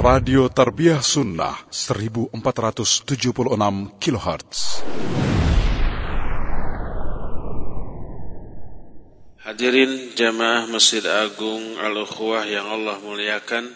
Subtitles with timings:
[0.00, 3.04] Radio Tarbiyah Sunnah 1476
[4.00, 4.60] kHz.
[9.44, 13.68] Hadirin jamaah Masjid Agung Al-Ukhwah yang Allah muliakan.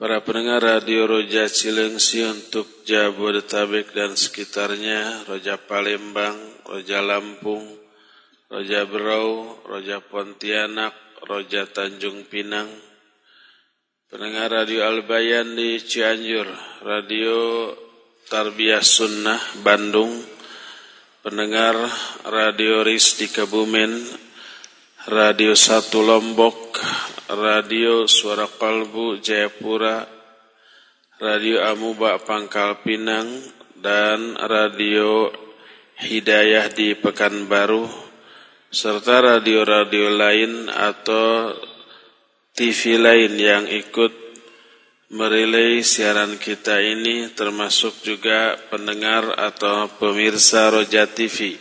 [0.00, 7.68] Para pendengar Radio Roja Cilengsi untuk Jabodetabek dan sekitarnya, Roja Palembang, Roja Lampung,
[8.48, 10.96] Roja Berau, Roja Pontianak,
[11.28, 12.72] Roja Tanjung Pinang,
[14.12, 16.44] pendengar Radio Albayan di Cianjur,
[16.84, 17.72] Radio
[18.28, 20.12] Tarbiyah Sunnah Bandung,
[21.24, 21.80] pendengar
[22.28, 24.04] Radio RIS di Kebumen,
[25.08, 26.76] Radio Satu Lombok,
[27.32, 30.04] Radio Suara Kalbu Jayapura,
[31.16, 33.32] Radio Amuba Pangkal Pinang,
[33.80, 35.32] dan Radio
[35.96, 37.88] Hidayah di Pekanbaru,
[38.68, 41.71] serta radio-radio lain atau
[42.52, 44.12] TV lain yang ikut
[45.16, 51.56] merilai siaran kita ini termasuk juga pendengar atau pemirsa Roja TV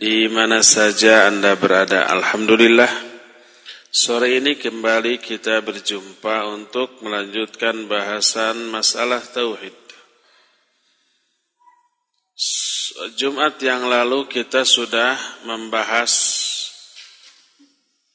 [0.00, 2.08] di mana saja Anda berada.
[2.08, 2.88] Alhamdulillah
[3.92, 9.76] sore ini kembali kita berjumpa untuk melanjutkan bahasan masalah tauhid.
[13.20, 16.12] Jumat yang lalu kita sudah membahas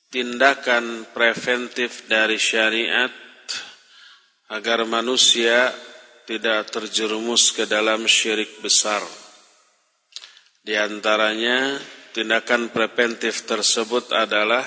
[0.10, 3.14] tindakan preventif dari syariat
[4.50, 5.70] agar manusia
[6.26, 9.02] tidak terjerumus ke dalam syirik besar.
[10.66, 11.78] Di antaranya
[12.14, 14.66] tindakan preventif tersebut adalah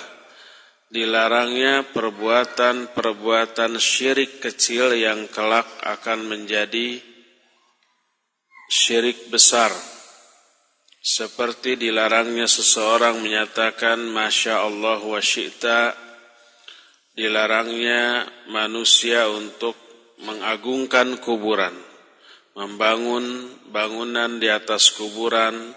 [0.90, 7.02] dilarangnya perbuatan-perbuatan syirik kecil yang kelak akan menjadi
[8.70, 9.74] syirik besar
[11.02, 15.98] seperti dilarangnya seseorang menyatakan Masya Allah wa syi'ta
[17.12, 19.74] Dilarangnya manusia untuk
[20.22, 21.74] mengagungkan kuburan
[22.54, 25.74] Membangun bangunan di atas kuburan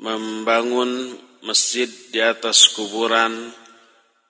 [0.00, 1.12] Membangun
[1.44, 3.52] masjid di atas kuburan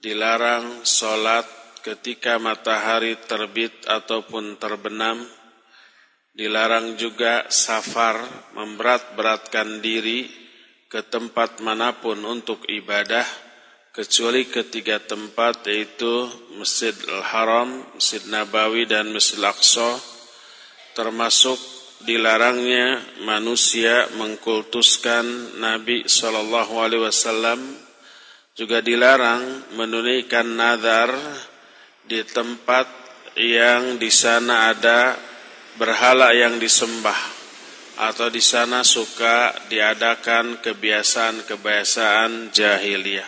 [0.02, 1.46] Dilarang sholat
[1.86, 5.22] ketika matahari terbit ataupun terbenam
[6.32, 8.24] Dilarang juga safar
[8.56, 10.24] memberat-beratkan diri
[10.88, 13.24] ke tempat mana pun untuk ibadah
[13.92, 16.24] kecuali ketiga tempat yaitu
[16.56, 20.00] Masjid Al-Haram, Masjid Nabawi dan Masjid Al-Aqsa.
[20.96, 21.60] Termasuk
[22.08, 27.60] dilarangnya manusia mengkultuskan Nabi sallallahu alaihi wasallam.
[28.56, 31.12] Juga dilarang menunaikan nazar
[32.04, 32.84] di tempat
[33.36, 35.16] yang di sana ada
[35.82, 37.18] berhala yang disembah
[37.98, 43.26] atau di sana suka diadakan kebiasaan-kebiasaan jahiliyah.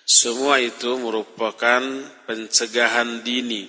[0.00, 1.84] Semua itu merupakan
[2.24, 3.68] pencegahan dini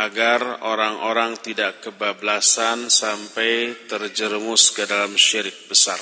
[0.00, 6.00] agar orang-orang tidak kebablasan sampai terjerumus ke dalam syirik besar.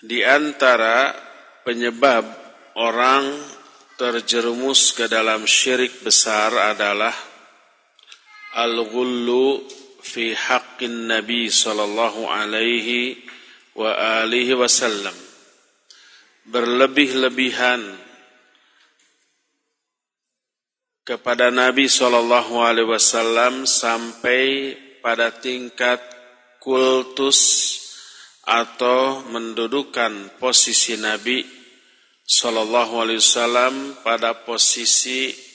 [0.00, 1.12] Di antara
[1.60, 2.24] penyebab
[2.80, 3.36] orang
[4.00, 7.27] terjerumus ke dalam syirik besar adalah
[8.58, 9.62] al-ghullu
[10.02, 13.22] fi haqqin Nabi sallallahu alaihi
[13.78, 13.94] wa
[14.26, 15.14] alihi wasallam.
[16.48, 17.80] Berlebih-lebihan
[21.06, 26.02] kepada Nabi sallallahu alaihi wasallam sampai pada tingkat
[26.60, 27.40] kultus
[28.48, 31.44] atau mendudukan posisi Nabi
[32.28, 33.74] sallallahu alaihi wasallam
[34.04, 35.47] pada posisi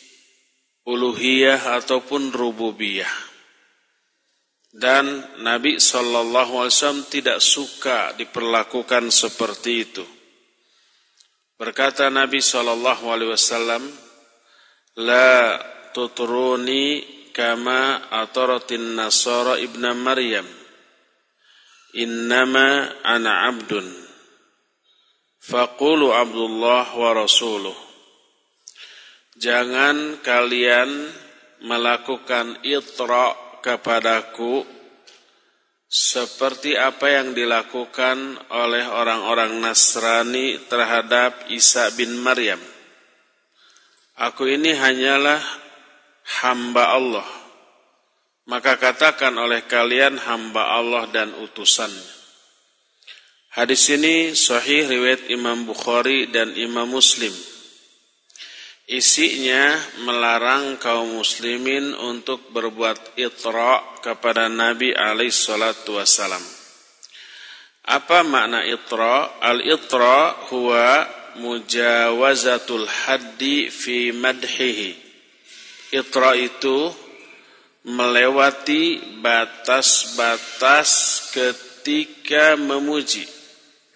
[0.88, 3.12] uluhiyah ataupun rububiyah.
[4.74, 5.06] Dan
[5.46, 10.06] Nabi Shallallahu Alaihi Wasallam tidak suka diperlakukan seperti itu.
[11.62, 13.86] Berkata Nabi Shallallahu Alaihi Wasallam,
[17.34, 20.46] kama ataratin nasara ibna Maryam.
[21.94, 23.86] Innama ana abdun.
[25.38, 27.93] Faqulu Abdullah wa rasuluh.
[29.34, 31.10] Jangan kalian
[31.66, 33.34] melakukan itra
[33.66, 34.62] kepadaku
[35.90, 42.62] seperti apa yang dilakukan oleh orang-orang Nasrani terhadap Isa bin Maryam.
[44.22, 45.42] Aku ini hanyalah
[46.42, 47.28] hamba Allah.
[48.50, 52.12] Maka katakan oleh kalian hamba Allah dan utusannya.
[53.54, 57.53] Hadis ini sahih riwayat Imam Bukhari dan Imam Muslim.
[58.84, 66.44] Isinya melarang kaum muslimin untuk berbuat itra kepada Nabi alaihi salatu wasalam.
[67.88, 69.40] Apa makna itra?
[69.40, 71.08] Al-itra huwa
[71.40, 74.96] mujawazatul haddi fi madhihi
[75.94, 76.90] Itra itu
[77.86, 80.90] melewati batas-batas
[81.30, 83.30] ketika memuji,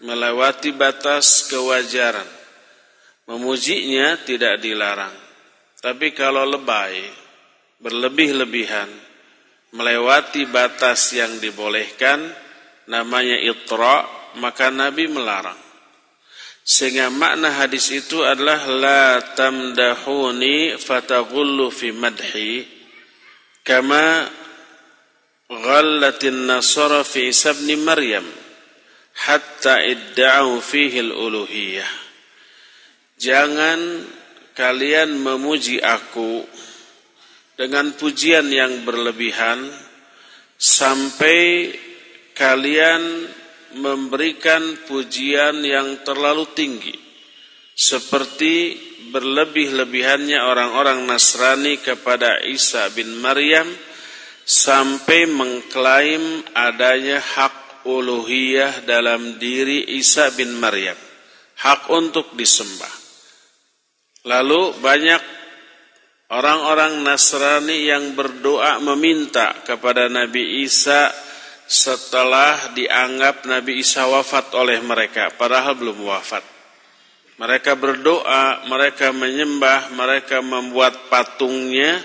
[0.03, 2.36] melewati batas kewajaran.
[3.27, 5.11] Memujinya tidak dilarang.
[5.83, 7.03] Tapi kalau lebay,
[7.83, 8.87] berlebih-lebihan,
[9.75, 12.23] melewati batas yang dibolehkan,
[12.87, 14.07] namanya itra,
[14.39, 15.59] maka Nabi melarang.
[16.67, 22.67] Sehingga makna hadis itu adalah la tamdahuni fataghullu fi madhi
[23.63, 24.27] kama
[25.47, 28.27] ghallatin nasara fi Isa Maryam
[29.15, 32.06] hatta idda'u fihi al-uluhiyah.
[33.17, 34.05] Jangan
[34.53, 36.45] kalian memuji aku
[37.57, 39.65] dengan pujian yang berlebihan
[40.57, 41.73] sampai
[42.37, 43.01] kalian
[43.81, 46.93] memberikan pujian yang terlalu tinggi
[47.77, 48.73] seperti
[49.13, 53.69] berlebih-lebihannya orang-orang Nasrani kepada Isa bin Maryam
[54.45, 60.97] sampai mengklaim adanya hak uluhiyah dalam diri Isa bin Maryam
[61.61, 62.96] hak untuk disembah
[64.27, 65.21] lalu banyak
[66.27, 71.09] orang-orang Nasrani yang berdoa meminta kepada Nabi Isa
[71.67, 76.43] setelah dianggap Nabi Isa wafat oleh mereka, padahal belum wafat.
[77.37, 82.01] Mereka berdoa, mereka menyembah, mereka membuat patungnya,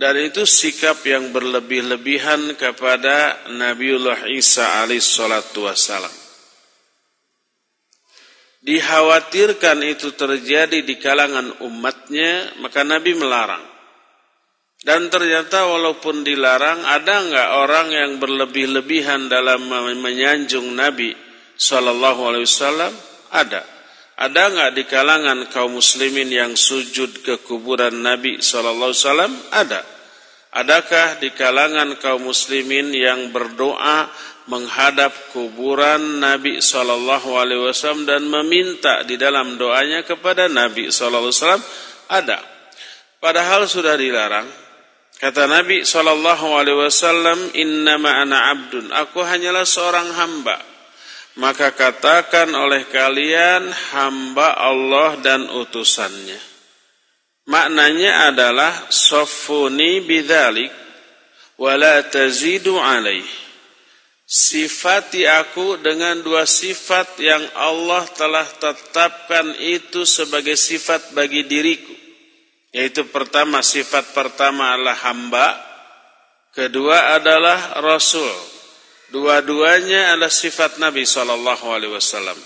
[0.00, 6.19] dan itu sikap yang berlebih-lebihan kepada Nabiullah Isa alaihissalatu wassalam.
[8.60, 13.64] Dikhawatirkan itu terjadi di kalangan umatnya, maka Nabi melarang.
[14.80, 19.68] Dan ternyata walaupun dilarang, ada nggak orang yang berlebih-lebihan dalam
[20.00, 21.12] menyanjung Nabi
[21.56, 22.92] Sallallahu Alaihi Wasallam?
[23.32, 23.60] Ada.
[24.20, 29.32] Ada nggak di kalangan kaum muslimin yang sujud ke kuburan Nabi Sallallahu Alaihi Wasallam?
[29.52, 29.80] Ada.
[30.50, 34.08] Adakah di kalangan kaum muslimin yang berdoa
[34.50, 41.38] menghadap kuburan Nabi Sallallahu Alaihi Wasallam dan meminta di dalam doanya kepada Nabi Sallallahu Alaihi
[41.38, 41.64] Wasallam?
[42.10, 42.38] Ada.
[43.22, 44.48] Padahal sudah dilarang.
[45.20, 50.56] Kata Nabi sallallahu alaihi wasallam, "Innama ana abdun." Aku hanyalah seorang hamba.
[51.36, 56.40] Maka katakan oleh kalian hamba Allah dan utusannya.
[57.52, 60.72] Maknanya adalah sofuni bidzalik
[61.60, 63.24] wala tazidu alaih.
[64.30, 72.00] Sifati aku dengan dua sifat yang Allah telah tetapkan itu sebagai sifat bagi diriku
[72.70, 75.58] yaitu pertama sifat pertama adalah hamba,
[76.54, 78.30] kedua adalah rasul.
[79.10, 82.38] Dua-duanya adalah sifat Nabi sallallahu alaihi wasallam.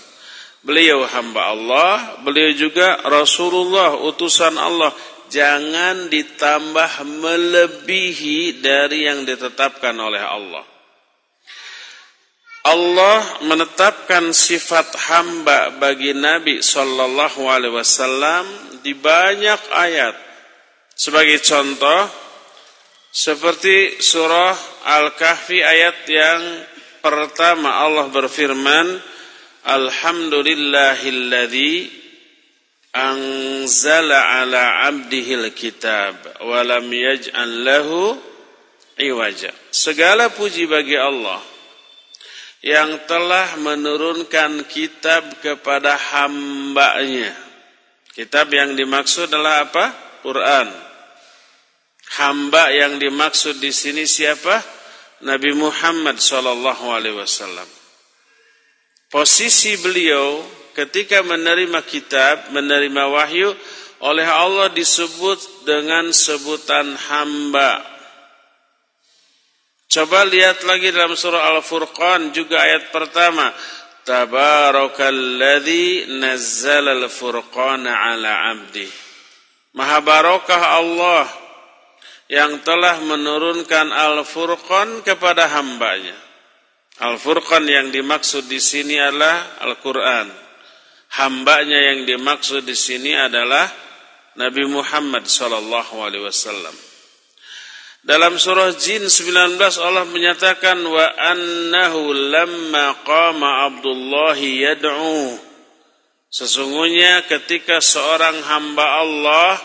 [0.65, 4.89] Beliau hamba Allah, beliau juga Rasulullah, utusan Allah.
[5.29, 10.65] Jangan ditambah melebihi dari yang ditetapkan oleh Allah.
[12.65, 18.41] Allah menetapkan sifat hamba bagi Nabi sallallahu alaihi wasallam
[18.81, 20.17] di banyak ayat.
[20.97, 22.09] Sebagai contoh
[23.13, 26.41] seperti surah Al-Kahfi ayat yang
[27.05, 28.97] pertama Allah berfirman
[29.65, 31.89] Alhamdulillahilladzi
[32.97, 38.17] anzala ala abdihil kitab wa lam yaj'al lahu
[38.97, 39.53] iwaja.
[39.69, 41.53] Segala puji bagi Allah
[42.65, 47.29] yang telah menurunkan kitab kepada hambanya.
[48.09, 49.93] Kitab yang dimaksud adalah apa?
[50.25, 50.73] Quran.
[52.17, 54.65] Hamba yang dimaksud di sini siapa?
[55.21, 57.69] Nabi Muhammad wasallam.
[59.13, 60.41] Posisi beliau
[60.73, 63.53] ketika menerima kitab, menerima wahyu
[64.01, 67.94] oleh Allah disebut dengan sebutan hamba
[69.95, 73.47] Coba lihat lagi dalam surah Al-Furqan juga ayat pertama.
[74.03, 78.83] Tabarakalladzi nazzala al-furqana ala 'abdi.
[79.71, 81.23] Maha barokah Allah
[82.27, 86.19] yang telah menurunkan Al-Furqan kepada hambanya.
[86.99, 90.27] Al-Furqan yang dimaksud di sini adalah Al-Qur'an.
[91.23, 93.63] Hambanya yang dimaksud di sini adalah
[94.35, 96.94] Nabi Muhammad sallallahu alaihi wasallam.
[98.05, 105.33] Dalam surah Jin 19 Allah menyatakan wa annahu lamma qama Abdullah yad'u.
[106.29, 109.57] Sesungguhnya ketika seorang hamba Allah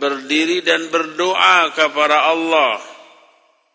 [0.00, 2.80] berdiri dan berdoa kepada Allah.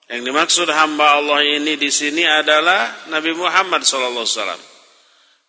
[0.10, 4.58] Yang dimaksud hamba Allah ini di sini adalah Nabi Muhammad wasallam.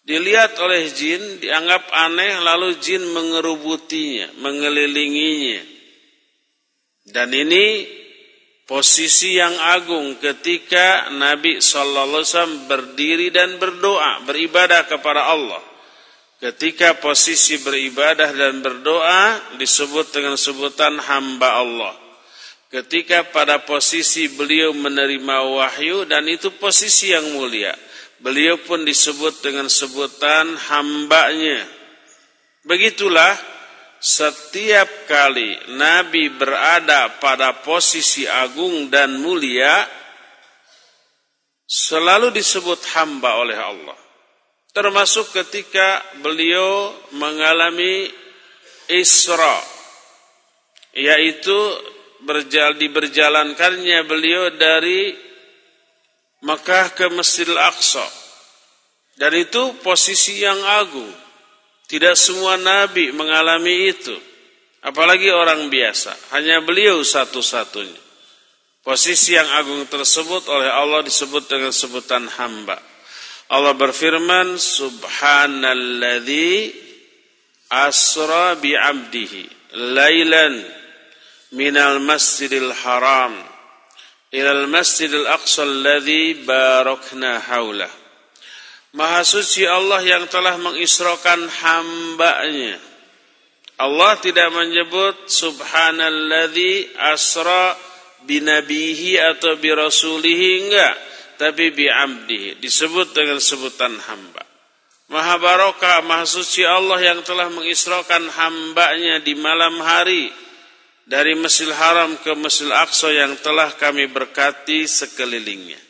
[0.04, 5.62] Dilihat oleh jin, dianggap aneh lalu jin mengerubutinya, mengelilinginya.
[7.08, 8.01] Dan ini
[8.66, 15.62] posisi yang agung ketika Nabi sallallahu alaihi wasallam berdiri dan berdoa, beribadah kepada Allah.
[16.42, 21.94] Ketika posisi beribadah dan berdoa disebut dengan sebutan hamba Allah.
[22.66, 27.70] Ketika pada posisi beliau menerima wahyu dan itu posisi yang mulia.
[28.18, 31.62] Beliau pun disebut dengan sebutan hambanya.
[32.66, 33.51] Begitulah
[34.02, 39.86] setiap kali Nabi berada pada posisi agung dan mulia,
[41.70, 43.94] selalu disebut hamba oleh Allah.
[44.74, 48.10] Termasuk ketika beliau mengalami
[48.90, 49.62] Isra,
[50.98, 51.56] yaitu
[52.26, 55.14] berjal, diberjalankannya beliau dari
[56.42, 58.02] Mekah ke Masjidil Aqsa.
[59.14, 61.21] Dan itu posisi yang agung.
[61.86, 64.16] Tidak semua nabi mengalami itu.
[64.82, 66.34] Apalagi orang biasa.
[66.34, 68.02] Hanya beliau satu-satunya.
[68.82, 72.82] Posisi yang agung tersebut oleh Allah disebut dengan sebutan hamba.
[73.46, 76.74] Allah berfirman, Subhanalladzi
[77.70, 79.46] asra bi'abdihi
[79.94, 80.66] laylan
[81.54, 83.38] minal masjidil haram
[84.34, 88.01] ilal masjidil aqsa alladhi barakna haulah.
[88.92, 92.76] Maha suci Allah yang telah mengisrokan hambanya.
[93.80, 97.72] Allah tidak menyebut subhanalladzi asra
[98.28, 100.94] binabihi atau birasulihi enggak,
[101.40, 104.44] tapi bi'amdihi disebut dengan sebutan hamba.
[105.08, 110.28] Maha barokah, maha suci Allah yang telah mengisrokan hambanya di malam hari
[111.08, 115.80] dari Masjidil Haram ke Masjidil Aqsa yang telah kami berkati sekelilingnya.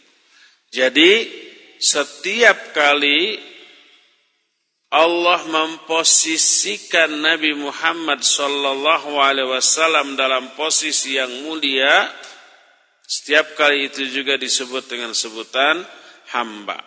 [0.72, 1.41] Jadi
[1.82, 3.42] setiap kali
[4.92, 12.06] Allah memposisikan Nabi Muhammad sallallahu alaihi wasallam dalam posisi yang mulia,
[13.02, 15.82] setiap kali itu juga disebut dengan sebutan
[16.36, 16.78] hamba.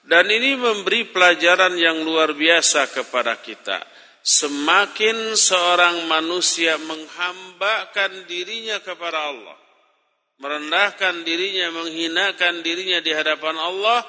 [0.00, 3.82] Dan ini memberi pelajaran yang luar biasa kepada kita
[4.20, 9.58] semakin seorang manusia menghambakan dirinya kepada Allah,
[10.40, 14.04] merendahkan dirinya, menghinakan dirinya di hadapan Allah,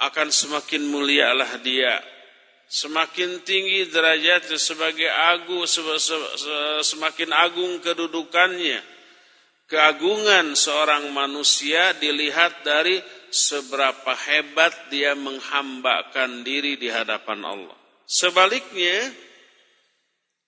[0.00, 2.00] akan semakin mulialah dia.
[2.64, 5.62] Semakin tinggi derajatnya sebagai agung,
[6.82, 8.80] semakin agung kedudukannya.
[9.64, 13.00] Keagungan seorang manusia dilihat dari
[13.32, 17.76] seberapa hebat dia menghambakan diri di hadapan Allah.
[18.04, 19.08] Sebaliknya,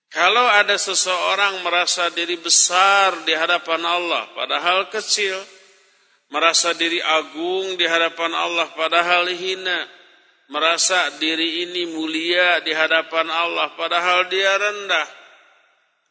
[0.07, 5.35] kalau ada seseorang merasa diri besar di hadapan Allah, padahal kecil,
[6.31, 9.87] merasa diri agung di hadapan Allah, padahal hina,
[10.51, 15.07] merasa diri ini mulia di hadapan Allah, padahal dia rendah,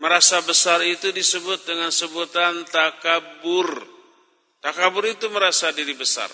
[0.01, 3.69] merasa besar itu disebut dengan sebutan takabur.
[4.61, 6.29] Takabur itu merasa diri besar.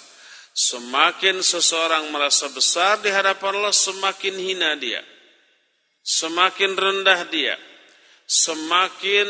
[0.53, 5.01] Semakin seseorang merasa besar di hadapan Allah, semakin hina dia.
[6.03, 7.57] Semakin rendah dia.
[8.27, 9.29] Semakin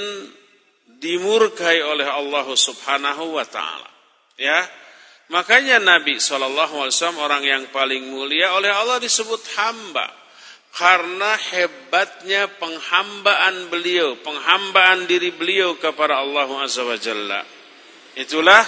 [0.99, 3.91] dimurkai oleh Allah subhanahu wa ta'ala.
[4.40, 4.66] Ya,
[5.32, 10.04] Makanya Nabi SAW orang yang paling mulia oleh Allah disebut hamba.
[10.72, 17.44] Karena hebatnya penghambaan beliau, penghambaan diri beliau kepada Allah Azza wa Jalla.
[18.16, 18.64] Itulah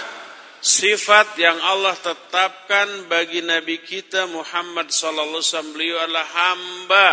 [0.61, 7.09] sifat yang Allah tetapkan bagi Nabi kita Muhammad wasallam beliau adalah hamba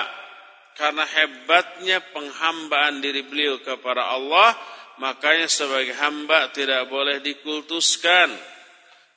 [0.76, 4.56] karena hebatnya penghambaan diri beliau kepada Allah
[5.00, 8.32] makanya sebagai hamba tidak boleh dikultuskan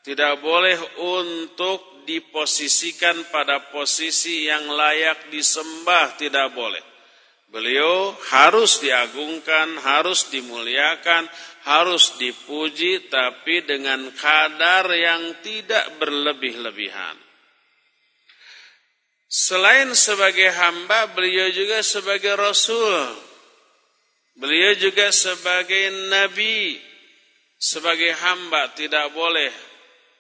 [0.06, 6.96] tidak boleh untuk diposisikan pada posisi yang layak disembah tidak boleh
[7.56, 11.24] Beliau harus diagungkan, harus dimuliakan,
[11.64, 17.16] harus dipuji, tapi dengan kadar yang tidak berlebih-lebihan.
[19.32, 23.16] Selain sebagai hamba, beliau juga sebagai rasul.
[24.36, 26.80] Beliau juga sebagai nabi.
[27.56, 29.52] Sebagai hamba tidak boleh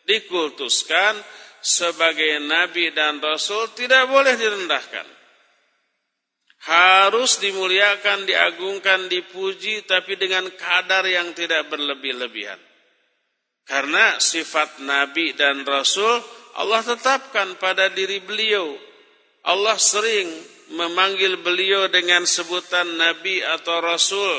[0.07, 1.19] dikultuskan.
[1.65, 5.15] Sebagai nabi dan rasul tidak boleh direndahkan
[6.65, 12.57] harus dimuliakan, diagungkan, dipuji, tapi dengan kadar yang tidak berlebih-lebihan.
[13.65, 16.21] Karena sifat Nabi dan Rasul
[16.57, 18.77] Allah tetapkan pada diri beliau.
[19.45, 20.29] Allah sering
[20.73, 24.33] memanggil beliau dengan sebutan Nabi atau Rasul.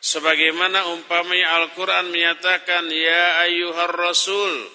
[0.00, 4.68] Sebagaimana umpamanya Al-Quran menyatakan, Ya ayyuhar Rasul,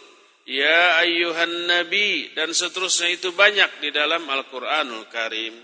[0.46, 5.58] Ya ayyuhan Nabi, dan seterusnya itu banyak di dalam Al-Quranul Karim.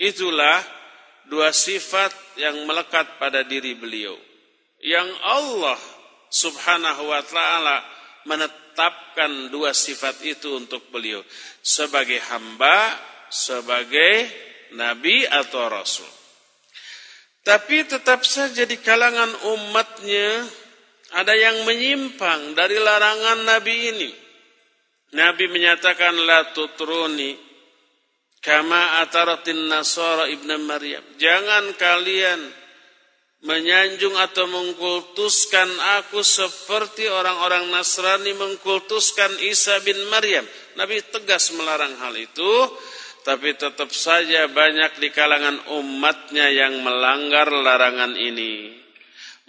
[0.00, 0.64] Itulah
[1.28, 4.16] dua sifat yang melekat pada diri beliau.
[4.80, 5.76] yang Allah
[6.32, 7.84] Subhanahu wa taala
[8.24, 11.20] menetapkan dua sifat itu untuk beliau
[11.60, 12.96] sebagai hamba,
[13.30, 14.28] sebagai
[14.76, 16.10] nabi atau rasul.
[17.40, 20.44] Tapi tetap saja di kalangan umatnya
[21.16, 24.10] ada yang menyimpang dari larangan nabi ini.
[25.10, 27.34] Nabi menyatakan la tutruni
[28.44, 31.02] kama ataratin nasara ibnu Maryam.
[31.18, 32.40] Jangan kalian
[33.40, 35.68] menyanjung atau mengkultuskan
[36.00, 40.44] aku seperti orang-orang Nasrani mengkultuskan Isa bin Maryam.
[40.76, 42.52] Nabi tegas melarang hal itu,
[43.26, 48.80] tapi tetap saja banyak di kalangan umatnya yang melanggar larangan ini.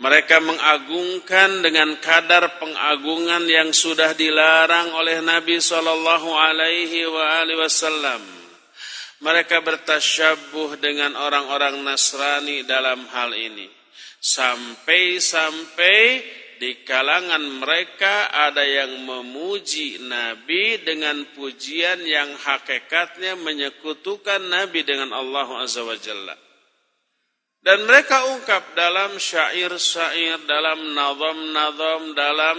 [0.01, 7.05] Mereka mengagungkan dengan kadar pengagungan yang sudah dilarang oleh Nabi Shallallahu Alaihi
[7.53, 8.21] Wasallam.
[9.21, 13.69] Mereka bertasyabuh dengan orang-orang Nasrani dalam hal ini
[14.21, 16.21] Sampai-sampai
[16.61, 25.65] di kalangan mereka ada yang memuji Nabi dengan pujian yang hakikatnya menyekutukan Nabi dengan Allah
[25.65, 26.37] Azza wa Jalla.
[27.65, 32.57] Dan mereka ungkap dalam syair-syair, dalam nazam-nazam, dalam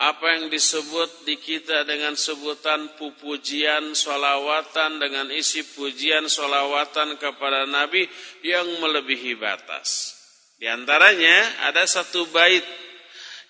[0.00, 8.04] apa yang disebut di kita dengan sebutan pujian solawatan dengan isi pujian solawatan kepada Nabi
[8.44, 10.20] yang melebihi batas.
[10.60, 12.64] Di antaranya ada satu bait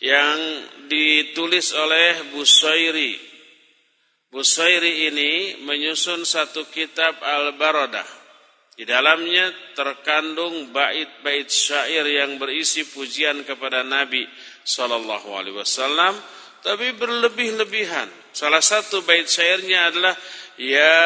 [0.01, 0.39] yang
[0.89, 3.21] ditulis oleh Busairi.
[4.33, 8.07] Busairi ini menyusun satu kitab Al-Baradah.
[8.81, 14.25] Di dalamnya terkandung bait-bait syair yang berisi pujian kepada Nabi
[14.65, 16.17] sallallahu alaihi wasallam
[16.65, 18.09] tapi berlebih-lebihan.
[18.33, 20.17] Salah satu bait syairnya adalah
[20.57, 20.97] ya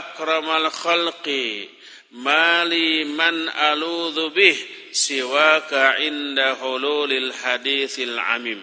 [0.00, 1.68] akramal khalqi
[2.16, 4.56] mali man aludhu bih
[4.94, 8.60] siwaka inda hululil hadithil amim.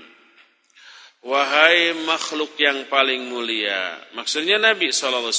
[1.25, 5.33] Wahai makhluk yang paling mulia maksudnya Nabi SAW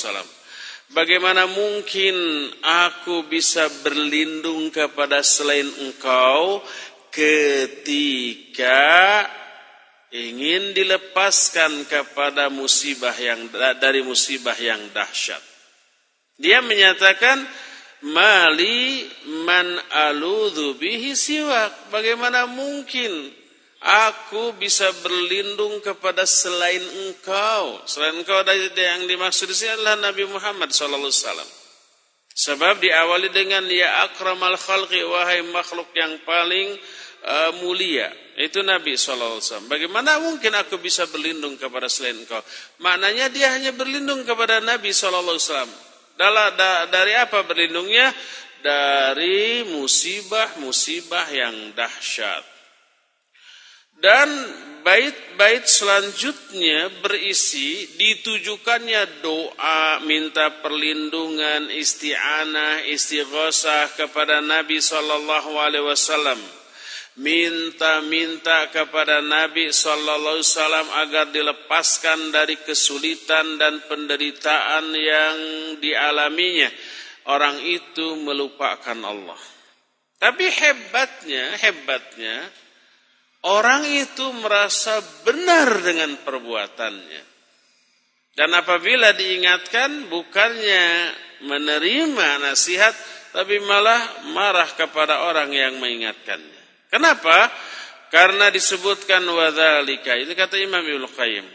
[0.90, 2.14] bagaimana mungkin
[2.58, 6.58] aku bisa berlindung kepada selain engkau
[7.14, 8.82] ketika
[10.10, 13.46] ingin dilepaskan kepada musibah yang
[13.78, 15.40] dari musibah yang dahsyat?
[16.36, 17.46] Dia menyatakan
[18.06, 19.02] mali
[19.46, 21.90] man aludhu bihi siwak.
[21.90, 23.10] Bagaimana mungkin
[23.82, 27.82] aku bisa berlindung kepada selain engkau?
[27.90, 28.42] Selain engkau
[28.74, 31.48] yang dimaksud di sini adalah Nabi Muhammad wasallam.
[32.36, 36.68] Sebab diawali dengan ya akramal khalqi wahai makhluk yang paling
[37.24, 38.12] uh, mulia.
[38.36, 39.40] Itu Nabi SAW.
[39.64, 42.36] Bagaimana mungkin aku bisa berlindung kepada selain engkau?
[42.84, 45.40] Maknanya dia hanya berlindung kepada Nabi SAW.
[46.16, 48.10] Dari apa berlindungnya?
[48.64, 52.42] Dari musibah-musibah yang dahsyat.
[53.96, 54.28] Dan
[54.84, 66.36] bait-bait selanjutnya berisi ditujukannya doa minta perlindungan isti'anah istighosah kepada Nabi sallallahu alaihi wasallam
[67.16, 75.36] minta-minta kepada Nabi sallallahu alaihi wasallam agar dilepaskan dari kesulitan dan penderitaan yang
[75.80, 76.68] dialaminya.
[77.26, 79.40] Orang itu melupakan Allah.
[80.16, 82.46] Tapi hebatnya, hebatnya
[83.50, 87.22] orang itu merasa benar dengan perbuatannya.
[88.36, 90.86] Dan apabila diingatkan bukannya
[91.40, 92.92] menerima nasihat
[93.32, 96.55] tapi malah marah kepada orang yang mengingatkannya.
[96.90, 97.50] Kenapa?
[98.10, 100.14] Karena disebutkan wadzalika.
[100.14, 101.46] Itu kata Imam Ibnu Qayyim.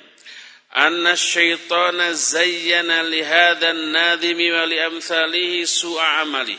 [0.72, 6.56] Anna syaitana zayyana li hadzal nadhimi wa li amsalihi su'a amali.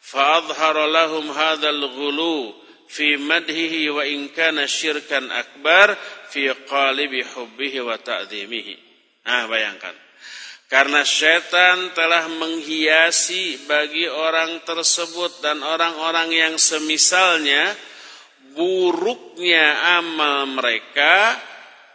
[0.00, 2.56] Fa adhara lahum hadzal ghulu
[2.88, 5.96] fi madhihi wa in kana syirkan akbar
[6.32, 8.76] fi qalibi hubbihi wa ta'dhimihi.
[9.24, 9.96] Nah, bayangkan.
[10.68, 17.76] Karena setan telah menghiasi bagi orang tersebut dan orang-orang yang semisalnya
[18.54, 21.38] buruknya amal mereka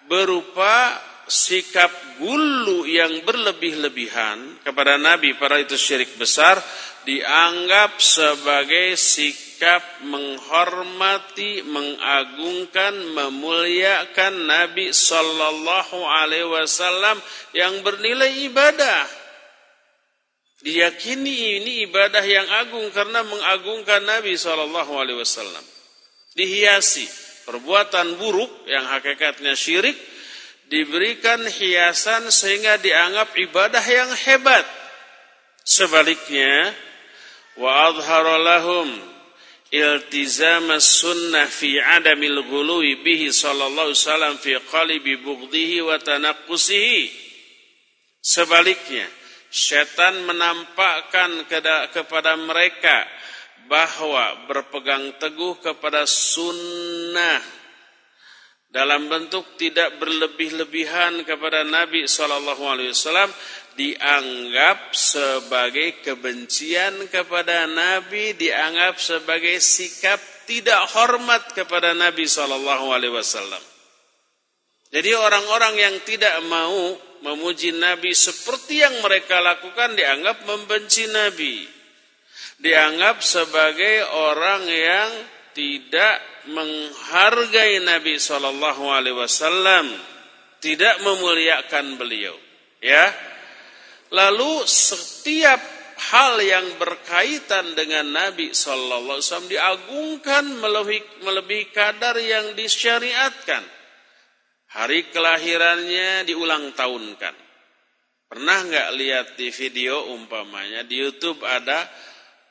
[0.05, 6.57] berupa sikap gulu yang berlebih-lebihan kepada Nabi para itu syirik besar
[7.05, 17.21] dianggap sebagai sikap menghormati, mengagungkan, memuliakan Nabi Sallallahu Alaihi Wasallam
[17.55, 19.05] yang bernilai ibadah.
[20.59, 25.78] Diyakini ini ibadah yang agung karena mengagungkan Nabi Sallallahu Alaihi Wasallam
[26.39, 27.03] dihiasi
[27.43, 29.99] perbuatan buruk yang hakikatnya syirik
[30.71, 34.63] diberikan hiasan sehingga dianggap ibadah yang hebat.
[35.67, 36.71] Sebaliknya,
[37.59, 38.87] wa adhara lahum
[39.69, 47.05] iltizam sunnah fi adamil ghului bihi sallallahu wasallam fi qalbi bughdhihi wa tanaqqusihi
[48.17, 49.05] sebaliknya
[49.49, 51.45] setan menampakkan
[51.93, 53.05] kepada mereka
[53.69, 57.39] bahwa berpegang teguh kepada sunnah
[58.69, 63.29] dalam bentuk tidak berlebih-lebihan kepada Nabi Wasallam
[63.73, 73.63] dianggap sebagai kebencian kepada Nabi, dianggap sebagai sikap tidak hormat kepada Nabi Wasallam.
[74.89, 81.78] Jadi orang-orang yang tidak mau memuji Nabi seperti yang mereka lakukan dianggap membenci Nabi,
[82.59, 85.11] dianggap sebagai orang yang
[85.55, 89.87] tidak menghargai Nabi Shallallahu Alaihi Wasallam,
[90.59, 92.35] tidak memuliakan beliau.
[92.79, 93.11] Ya,
[94.11, 95.59] lalu setiap
[95.99, 103.63] hal yang berkaitan dengan Nabi Shallallahu Alaihi Wasallam diagungkan melebihi, melebihi kadar yang disyariatkan.
[104.69, 107.35] Hari kelahirannya diulang tahunkan.
[108.29, 111.89] Pernah nggak lihat di video umpamanya di YouTube ada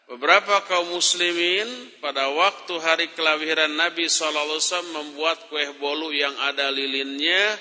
[0.09, 1.69] Beberapa kaum muslimin
[2.01, 4.57] pada waktu hari kelahiran Nabi SAW
[4.97, 7.61] membuat kue bolu yang ada lilinnya,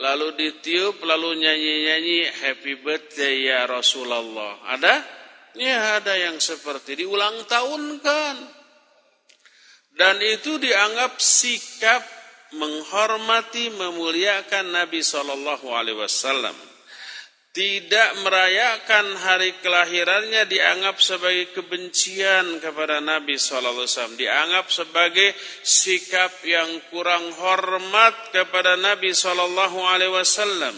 [0.00, 4.64] lalu ditiup, lalu nyanyi-nyanyi happy birthday ya Rasulullah.
[4.72, 4.94] Ada?
[5.52, 8.40] Ya ada yang seperti diulang tahun kan.
[9.92, 12.00] Dan itu dianggap sikap
[12.56, 16.71] menghormati, memuliakan Nabi Shallallahu Alaihi Wasallam
[17.52, 24.16] tidak merayakan hari kelahirannya dianggap sebagai kebencian kepada Nabi SAW.
[24.16, 30.72] Dianggap sebagai sikap yang kurang hormat kepada Nabi SAW.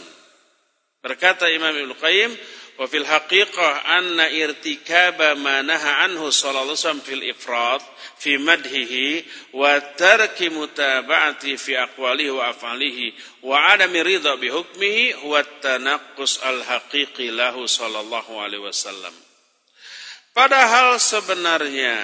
[0.98, 2.32] Berkata Imam Ibn Qayyim,
[2.74, 7.82] wa fil haqiqah anna irtikaba ma naha anhu sallallahu alaihi wasallam fil ifrat
[8.18, 9.22] fi madhihi
[9.54, 13.14] wa tarki mutaba'ati fi aqwalihi wa af'alihi
[13.46, 19.14] wa adami ridha bi hukmihi huwa tanaqqus al haqiqi lahu sallallahu alaihi wasallam.
[20.34, 22.02] Padahal sebenarnya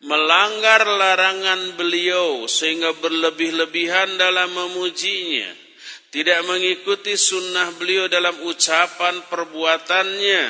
[0.00, 5.67] melanggar larangan beliau sehingga berlebih-lebihan dalam memujinya
[6.08, 10.44] tidak mengikuti sunnah beliau dalam ucapan perbuatannya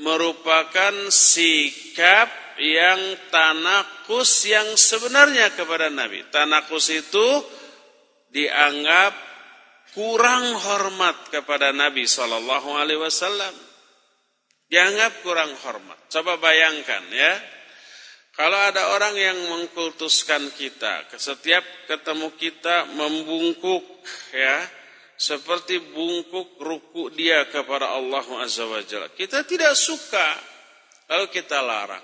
[0.00, 2.28] merupakan sikap
[2.60, 3.00] yang
[3.32, 6.28] tanakus yang sebenarnya kepada Nabi.
[6.28, 7.28] Tanakus itu
[8.32, 9.12] dianggap
[9.96, 13.54] kurang hormat kepada Nabi Shallallahu Alaihi Wasallam.
[14.68, 16.00] Dianggap kurang hormat.
[16.08, 17.32] Coba bayangkan ya,
[18.32, 23.84] kalau ada orang yang mengkultuskan kita, setiap ketemu kita membungkuk
[24.32, 24.56] ya,
[25.22, 29.06] seperti bungkuk ruku dia kepada Allah Azza wa Jalla.
[29.14, 30.34] Kita tidak suka,
[31.06, 32.02] lalu kita larang.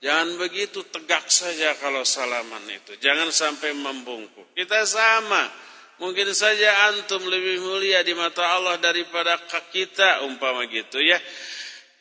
[0.00, 3.00] Jangan begitu tegak saja kalau salaman itu.
[3.00, 4.52] Jangan sampai membungkuk.
[4.52, 5.48] Kita sama.
[6.00, 9.36] Mungkin saja antum lebih mulia di mata Allah daripada
[9.68, 11.20] kita umpama gitu ya.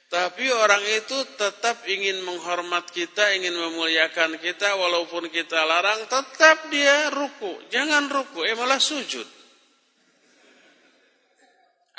[0.07, 7.11] Tapi orang itu tetap ingin menghormat kita, ingin memuliakan kita walaupun kita larang, tetap dia
[7.11, 7.67] ruku.
[7.67, 9.38] Jangan ruku, eh malah sujud.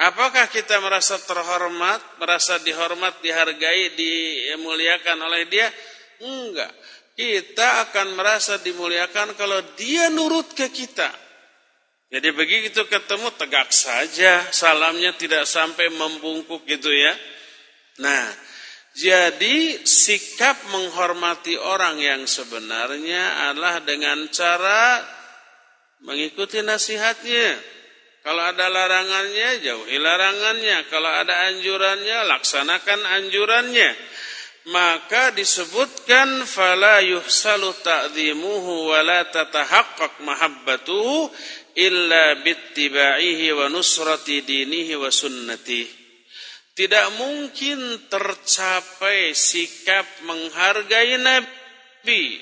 [0.01, 5.69] Apakah kita merasa terhormat, merasa dihormat, dihargai, dimuliakan oleh dia?
[6.25, 6.73] Enggak.
[7.13, 11.13] Kita akan merasa dimuliakan kalau dia nurut ke kita.
[12.11, 17.13] Jadi begitu ketemu tegak saja, salamnya tidak sampai membungkuk gitu ya.
[18.01, 18.25] Nah,
[18.97, 25.05] jadi sikap menghormati orang yang sebenarnya adalah dengan cara
[26.03, 27.80] mengikuti nasihatnya.
[28.21, 30.85] Kalau ada larangannya, jauhi larangannya.
[30.93, 33.91] Kalau ada anjurannya, laksanakan anjurannya.
[34.69, 41.33] Maka disebutkan fala yuhsalu ta'dhimuhu wa la tatahaqqaq mahabbatuhu
[41.81, 45.89] illa bittiba'ihi wa nusrati dinihi wa sunnati.
[46.77, 52.37] Tidak mungkin tercapai sikap menghargai Nabi.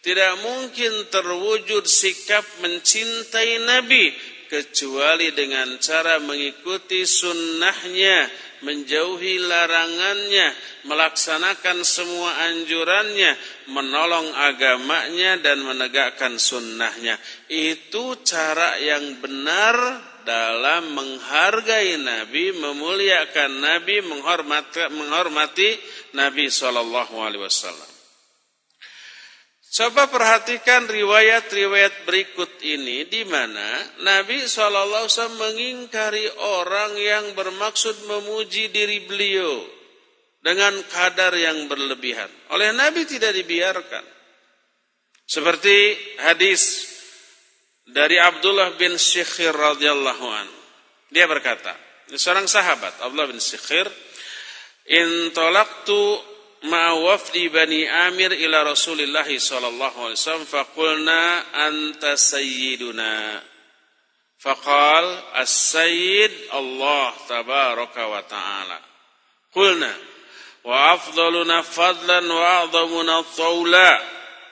[0.00, 8.26] Tidak mungkin terwujud sikap mencintai Nabi kecuali dengan cara mengikuti sunnahnya,
[8.66, 10.50] menjauhi larangannya,
[10.90, 13.38] melaksanakan semua anjurannya,
[13.70, 17.14] menolong agamanya dan menegakkan sunnahnya.
[17.46, 19.78] Itu cara yang benar
[20.26, 25.78] dalam menghargai Nabi, memuliakan Nabi, menghormati, menghormati
[26.18, 27.89] Nabi Shallallahu Alaihi Wasallam.
[29.70, 35.06] Coba perhatikan riwayat-riwayat berikut ini di mana Nabi SAW
[35.38, 39.62] mengingkari orang yang bermaksud memuji diri beliau
[40.42, 42.26] dengan kadar yang berlebihan.
[42.50, 44.02] Oleh Nabi tidak dibiarkan.
[45.22, 46.90] Seperti hadis
[47.86, 50.50] dari Abdullah bin Syikhir radhiyallahu an.
[51.14, 51.78] Dia berkata,
[52.10, 53.86] seorang sahabat Abdullah bin Syikhir,
[54.90, 56.29] "In talaqtu
[56.68, 63.42] ma wafdi Bani Amir ila Rasulillah sallallahu alaihi wasallam faqulna anta sayyiduna."
[64.40, 65.04] Faqal
[65.36, 68.78] as-sayyid Allah tabaraka wa ta'ala.
[69.52, 69.92] Qulna
[70.64, 74.00] wa afdaluna fadlan wa a'zamuna tawla.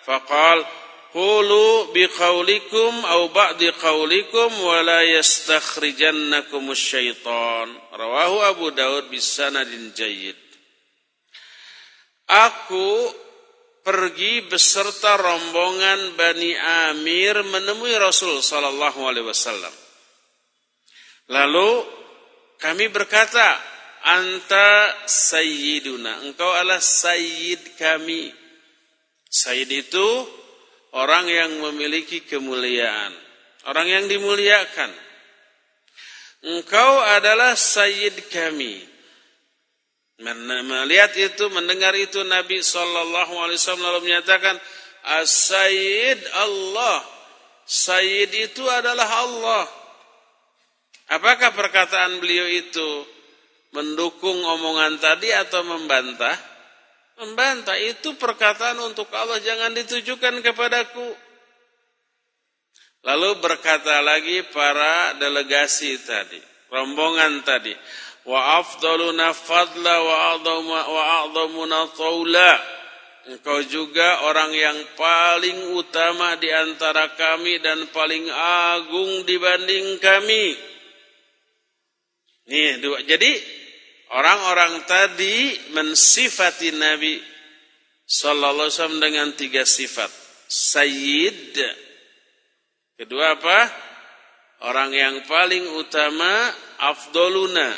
[0.05, 0.61] Faqal
[1.09, 7.69] Qulu biqaulikum au ba'di qaulikum wa la yastakhrijannakum syaitan.
[7.97, 10.37] Rawahu Abu Daud bisanadin jayyid.
[12.29, 13.09] Aku
[13.81, 16.53] pergi beserta rombongan Bani
[16.93, 19.73] Amir menemui Rasul sallallahu alaihi wasallam.
[21.33, 21.89] Lalu
[22.61, 23.57] kami berkata,
[24.05, 28.29] "Anta sayyiduna." Engkau adalah sayyid kami.
[29.29, 30.09] Sayyid itu
[30.93, 33.13] orang yang memiliki kemuliaan,
[33.69, 34.93] orang yang dimuliakan.
[36.45, 38.98] Engkau adalah sayyid kami.
[40.19, 44.59] Melihat itu, mendengar itu Nabi Shallallahu Alaihi Wasallam lalu menyatakan,
[45.23, 47.01] As-Sayyid Allah.
[47.69, 49.65] Sayyid itu adalah Allah.
[51.09, 52.89] Apakah perkataan beliau itu
[53.77, 56.35] mendukung omongan tadi atau membantah?
[57.19, 61.09] Membantah itu perkataan untuk Allah jangan ditujukan kepadaku.
[63.07, 67.73] Lalu berkata lagi para delegasi tadi, rombongan tadi,
[69.33, 70.17] fadla wa
[71.25, 72.53] a'dhamuna tawla.
[73.29, 78.25] Engkau juga orang yang paling utama di antara kami dan paling
[78.73, 80.57] agung dibanding kami.
[82.49, 83.05] Nih, dua.
[83.05, 83.59] Jadi
[84.09, 87.21] Orang-orang tadi mensifati Nabi
[88.09, 90.09] sallallahu alaihi wasallam dengan tiga sifat.
[90.49, 91.61] Sayyid.
[92.97, 93.59] Kedua apa?
[94.65, 96.49] Orang yang paling utama
[96.81, 97.69] afdoluna.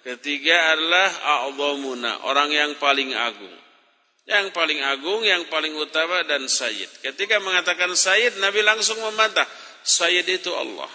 [0.00, 1.08] Ketiga adalah
[1.44, 3.56] a'zamuna, orang yang paling agung.
[4.24, 6.88] Yang paling agung, yang paling utama dan sayyid.
[7.04, 9.44] Ketika mengatakan sayyid, Nabi langsung membantah,
[9.84, 10.88] sayyid itu Allah.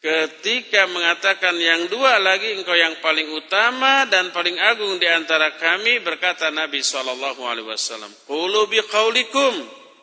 [0.00, 6.00] Ketika mengatakan yang dua lagi engkau yang paling utama dan paling agung di antara kami
[6.00, 9.52] berkata Nabi sallallahu alaihi wasallam, "Qulu biqaulikum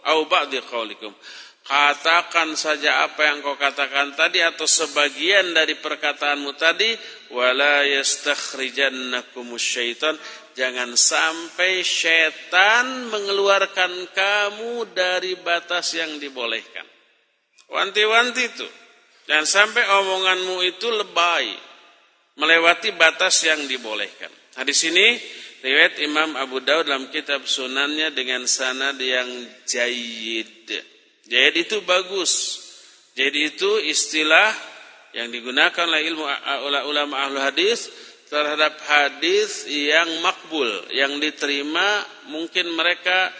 [0.05, 1.09] au ba'di qaulikum."
[1.67, 6.95] Katakan saja apa yang kau katakan tadi atau sebagian dari perkataanmu tadi,
[7.35, 7.83] wala
[9.59, 10.15] syaitan.
[10.55, 16.87] Jangan sampai syaitan mengeluarkan kamu dari batas yang dibolehkan.
[17.67, 18.67] Wanti-wanti itu.
[19.27, 21.51] Dan sampai omonganmu itu lebay,
[22.39, 24.31] melewati batas yang dibolehkan.
[24.55, 25.19] Hadis ini
[25.67, 29.27] riwayat Imam Abu Daud dalam kitab sunannya dengan sanad yang
[29.67, 30.95] jayid.
[31.27, 32.63] Jayid itu bagus.
[33.17, 34.53] Jadi itu istilah
[35.15, 36.23] yang digunakan oleh ilmu
[36.87, 37.89] ulama ahlu hadis
[38.27, 43.31] terhadap hadis yang makbul, yang diterima mungkin mereka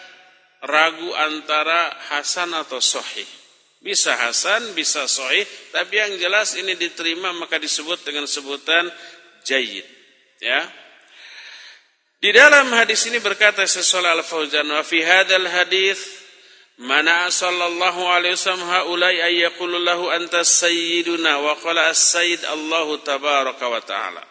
[0.64, 3.28] ragu antara hasan atau sahih.
[3.78, 8.90] Bisa hasan, bisa sahih, tapi yang jelas ini diterima maka disebut dengan sebutan
[9.46, 9.86] jayyid.
[10.42, 10.66] Ya.
[12.18, 16.02] Di dalam hadis ini berkata sesuai Al-Fauzan wa fi hadzal hadis
[16.78, 23.66] mana sallallahu alaihi wasallam haulai ay yaqulu lahu anta sayyiduna wa qala as-sayyid Allahu tabaraka
[23.66, 24.24] wa ta'ala.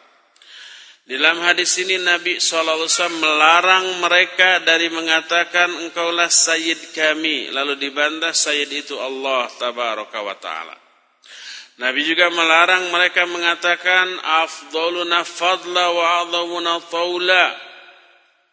[1.07, 2.91] Dalam hadis ini Nabi SAW
[3.23, 7.51] melarang mereka dari mengatakan engkaulah sayyid kami.
[7.55, 10.75] Lalu dibantah sayyid itu Allah tabaraka wa ta'ala.
[11.79, 17.47] Nabi juga melarang mereka mengatakan afdoluna fadla wa a'zamuna tawla.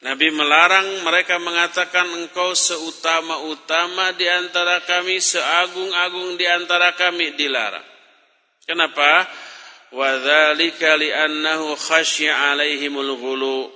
[0.04, 7.88] Nabi melarang mereka mengatakan engkau seutama-utama di antara kami, seagung-agung di antara kami dilarang.
[8.68, 9.24] Kenapa?
[9.96, 13.72] Wa dzalika li'annahu khasya 'alaihimul ghulu.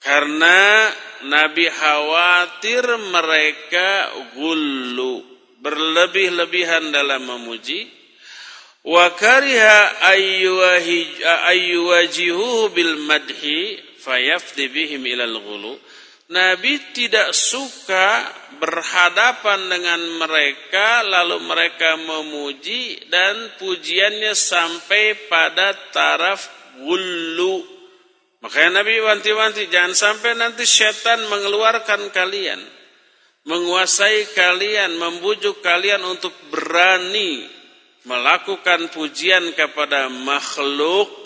[0.00, 0.88] Karena
[1.28, 5.24] Nabi khawatir mereka gulu
[5.64, 7.88] berlebih-lebihan dalam memuji
[8.84, 10.04] wa kariha
[11.48, 15.80] ayyuhu bil madhi fayafdi bihim ilal ghulu
[16.24, 18.24] Nabi tidak suka
[18.56, 26.48] berhadapan dengan mereka lalu mereka memuji dan pujiannya sampai pada taraf
[26.80, 27.60] gulu.
[28.40, 32.60] Makanya Nabi wanti-wanti jangan sampai nanti setan mengeluarkan kalian,
[33.44, 37.44] menguasai kalian, membujuk kalian untuk berani
[38.08, 41.24] melakukan pujian kepada makhluk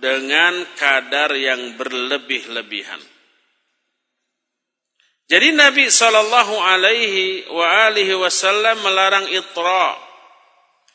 [0.00, 3.00] dengan kadar yang berlebih-lebihan.
[5.30, 9.94] Jadi Nabi Shallallahu Alaihi wa alihi Wasallam melarang itra.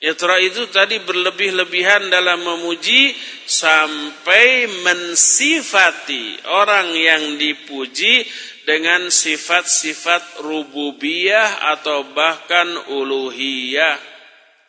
[0.04, 3.16] Itra itu tadi berlebih-lebihan dalam memuji
[3.48, 8.28] sampai mensifati orang yang dipuji
[8.68, 13.96] dengan sifat-sifat rububiyah atau bahkan uluhiyah.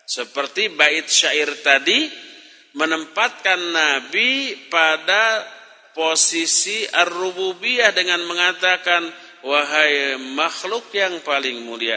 [0.06, 2.06] Seperti bait syair tadi
[2.76, 5.42] menempatkan Nabi pada
[5.96, 9.08] posisi ar-rububiyah dengan mengatakan
[9.40, 11.96] wahai makhluk yang paling mulia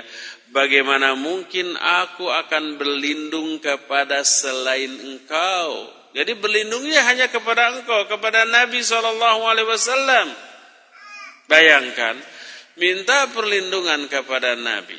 [0.53, 5.89] bagaimana mungkin aku akan berlindung kepada selain engkau?
[6.09, 10.27] Jadi berlindungnya hanya kepada engkau kepada Nabi sallallahu alaihi wasallam.
[11.45, 12.17] Bayangkan
[12.81, 14.97] minta perlindungan kepada Nabi.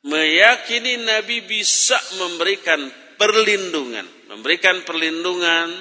[0.00, 2.88] Meyakini Nabi bisa memberikan
[3.20, 5.74] perlindungan memberikan perlindungan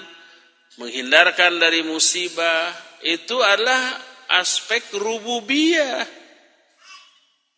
[0.82, 2.74] menghindarkan dari musibah
[3.06, 4.02] itu adalah
[4.42, 6.18] aspek rububiyah.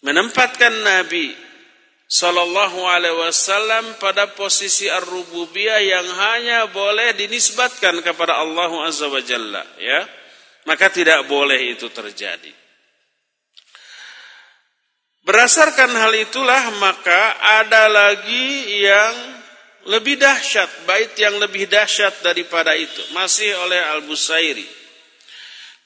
[0.01, 1.31] Menempatkan Nabi
[2.11, 9.63] Sallallahu Alaihi Wasallam pada posisi ar-rububiyah yang hanya boleh dinisbatkan kepada Allah Azza wa Jalla,
[9.79, 10.03] ya.
[10.67, 12.51] Maka tidak boleh itu terjadi.
[15.21, 19.30] Berdasarkan hal itulah maka ada lagi yang
[19.89, 24.67] lebih dahsyat, bait yang lebih dahsyat daripada itu, masih oleh Al-Busairi.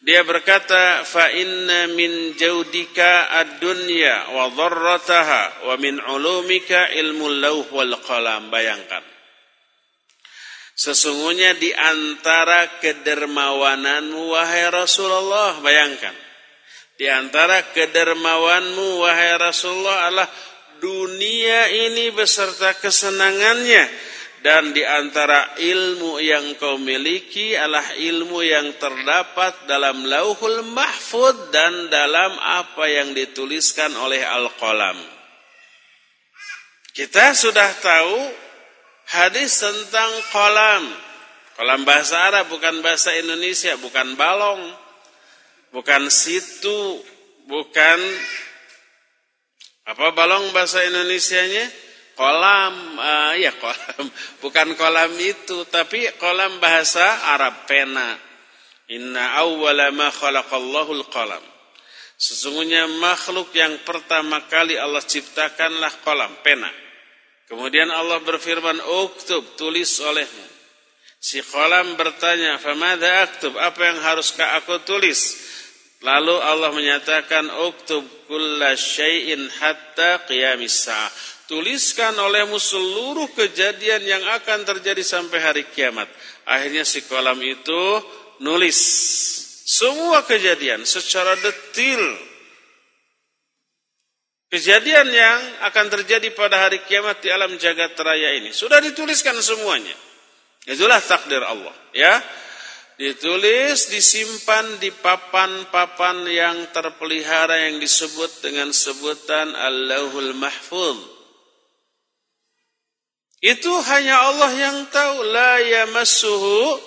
[0.05, 7.95] Dia berkata, "Fa inna min jaudika ad-dunya wa dharrataha wa min ulumika ilmu lauh wal
[8.05, 9.01] qalam." Bayangkan.
[10.75, 16.13] Sesungguhnya di antara kedermawananmu wahai Rasulullah, bayangkan.
[16.99, 20.29] Di antara kedermawanmu wahai Rasulullah adalah
[20.79, 23.87] dunia ini beserta kesenangannya
[24.45, 31.89] dan di antara ilmu yang kau miliki adalah ilmu yang terdapat dalam lauhul mahfud dan
[31.89, 35.01] dalam apa yang dituliskan oleh Al-Qalam.
[36.93, 38.15] Kita sudah tahu
[39.17, 40.93] hadis tentang kolam.
[41.57, 44.61] Kolam bahasa Arab bukan bahasa Indonesia, bukan balong,
[45.73, 47.01] bukan situ,
[47.49, 47.97] bukan
[49.85, 51.85] apa balong bahasa Indonesianya?
[52.15, 54.07] kolam uh, ya kolam.
[54.43, 58.17] Bukan kolam itu tapi kolam bahasa Arab pena.
[58.89, 61.43] Inna awwala ma khalaqallahu qalam
[62.15, 66.71] sesungguhnya makhluk yang pertama kali Allah ciptakanlah kolam pena.
[67.45, 70.47] Kemudian Allah berfirman uktub tulis olehmu.
[71.21, 73.53] Si kolam bertanya famada aktub?
[73.57, 75.37] Apa yang haruskah aku tulis
[76.03, 81.11] lalu Allah menyatakan uktub kulla syai'in hatta qiyamis sa'ah
[81.45, 86.09] Tuliskan olehmu seluruh kejadian yang akan terjadi sampai hari kiamat.
[86.49, 88.01] Akhirnya si kolam itu
[88.41, 88.77] nulis
[89.61, 92.01] semua kejadian secara detil.
[94.49, 98.49] Kejadian yang akan terjadi pada hari kiamat di alam jagat raya ini.
[98.49, 99.93] Sudah dituliskan semuanya.
[100.65, 101.73] Itulah takdir Allah.
[101.93, 102.25] Ya,
[102.95, 111.15] Ditulis, disimpan di papan-papan yang terpelihara yang disebut dengan sebutan Allahul Mahfuz.
[113.45, 115.15] Itu hanya Allah yang tahu.
[115.29, 116.81] La yamassuhu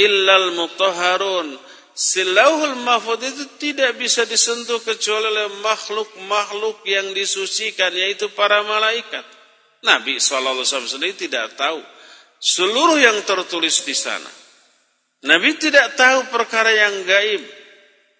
[0.00, 1.58] illal mutahharun.
[1.92, 9.20] Silauhul mahfud itu tidak bisa disentuh kecuali oleh makhluk-makhluk yang disucikan yaitu para malaikat.
[9.84, 11.84] Nabi SAW sendiri tidak tahu
[12.40, 14.41] seluruh yang tertulis di sana.
[15.22, 17.42] Nabi tidak tahu perkara yang gaib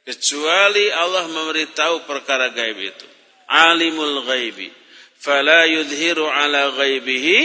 [0.07, 3.07] kecuali Allah memberitahu perkara gaib itu.
[3.51, 4.71] Alimul ghaibi
[5.19, 7.39] fala yudhiru ala ghaibihi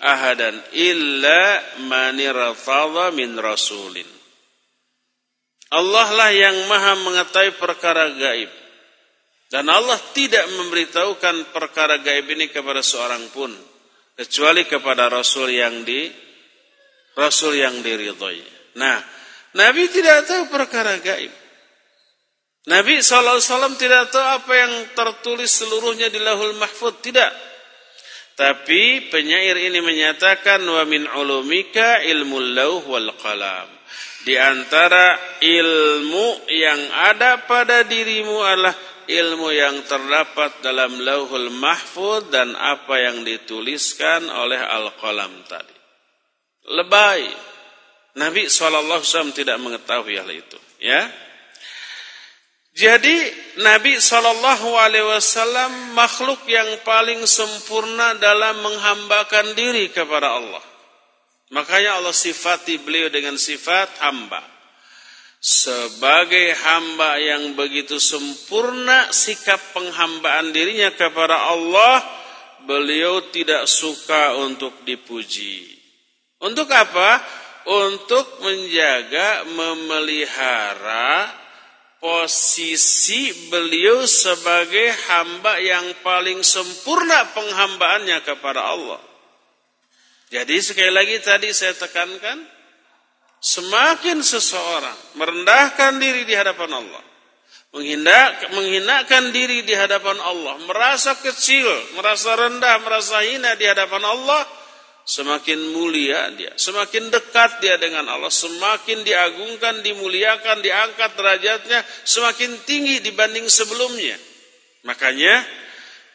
[0.00, 2.16] ahadan illa man
[3.16, 4.08] min rasulin.
[5.70, 8.50] Allah lah yang maha mengetahui perkara gaib.
[9.50, 13.50] Dan Allah tidak memberitahukan perkara gaib ini kepada seorang pun.
[14.14, 16.06] Kecuali kepada Rasul yang di
[17.18, 18.59] Rasul yang diridhoi.
[18.78, 18.98] Nah,
[19.56, 21.32] Nabi tidak tahu perkara gaib.
[22.70, 27.02] Nabi SAW tidak tahu apa yang tertulis seluruhnya di lahul mahfud.
[27.02, 27.32] Tidak.
[28.38, 33.68] Tapi penyair ini menyatakan wa min ulumika ilmu lauh wal qalam.
[34.20, 38.76] Di antara ilmu yang ada pada dirimu adalah
[39.10, 45.76] ilmu yang terdapat dalam lauhul mahfud dan apa yang dituliskan oleh al-qalam tadi.
[46.70, 47.49] Lebay.
[48.18, 50.58] Nabi SAW tidak mengetahui hal itu.
[50.82, 51.06] Ya.
[52.74, 53.16] Jadi
[53.60, 60.62] Nabi Wasallam makhluk yang paling sempurna dalam menghambakan diri kepada Allah.
[61.50, 64.42] Makanya Allah sifati beliau dengan sifat hamba.
[65.40, 72.04] sebagai hamba yang begitu sempurna sikap penghambaan dirinya kepada Allah,
[72.68, 75.80] beliau tidak suka untuk dipuji.
[76.44, 77.24] Untuk apa?
[77.70, 81.30] Untuk menjaga, memelihara
[82.02, 88.98] posisi beliau sebagai hamba yang paling sempurna penghambaannya kepada Allah.
[90.34, 92.42] Jadi sekali lagi tadi saya tekankan,
[93.40, 97.00] Semakin seseorang merendahkan diri di hadapan Allah,
[97.72, 101.64] menghindak, menghinakan diri di hadapan Allah, merasa kecil,
[101.96, 104.44] merasa rendah, merasa hina di hadapan Allah,
[105.04, 113.02] semakin mulia dia, semakin dekat dia dengan Allah, semakin diagungkan, dimuliakan, diangkat derajatnya, semakin tinggi
[113.02, 114.16] dibanding sebelumnya.
[114.86, 115.44] Makanya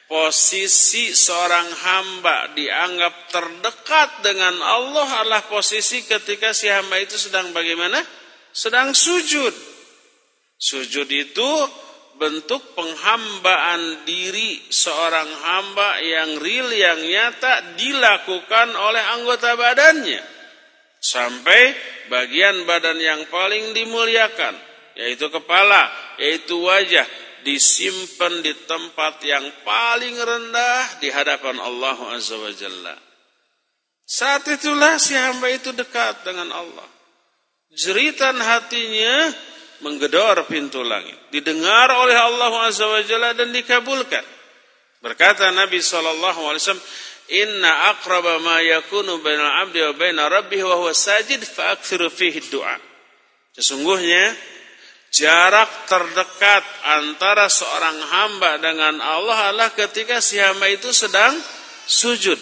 [0.06, 8.02] posisi seorang hamba dianggap terdekat dengan Allah adalah posisi ketika si hamba itu sedang bagaimana?
[8.54, 9.54] Sedang sujud.
[10.56, 11.52] Sujud itu
[12.16, 20.24] bentuk penghambaan diri seorang hamba yang real, yang nyata dilakukan oleh anggota badannya.
[21.00, 21.76] Sampai
[22.10, 24.56] bagian badan yang paling dimuliakan,
[24.98, 27.06] yaitu kepala, yaitu wajah,
[27.46, 32.36] disimpan di tempat yang paling rendah di hadapan Allah Azza.
[34.06, 36.90] Saat itulah si hamba itu dekat dengan Allah.
[37.76, 39.30] Jeritan hatinya
[39.86, 41.30] menggedor pintu langit.
[41.30, 44.26] Didengar oleh Allah Azza wa Jalla dan dikabulkan.
[45.06, 46.58] Berkata Nabi SAW,
[47.26, 52.78] Inna aqraba ma yakunu bainal abdi wa baina rabbih wa huwa sajid fa fihi du'a.
[53.54, 54.34] Sesungguhnya
[55.16, 61.32] Jarak terdekat antara seorang hamba dengan Allah adalah ketika si hamba itu sedang
[61.88, 62.36] sujud.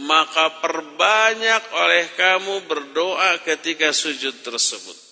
[0.00, 5.03] Maka perbanyak oleh kamu berdoa ketika sujud tersebut.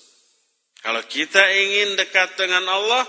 [0.83, 3.07] Kalau kita ingin dekat dengan Allah,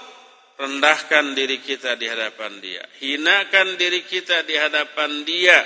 [0.62, 2.86] rendahkan diri kita di hadapan dia.
[3.02, 5.58] Hinakan diri kita di hadapan dia.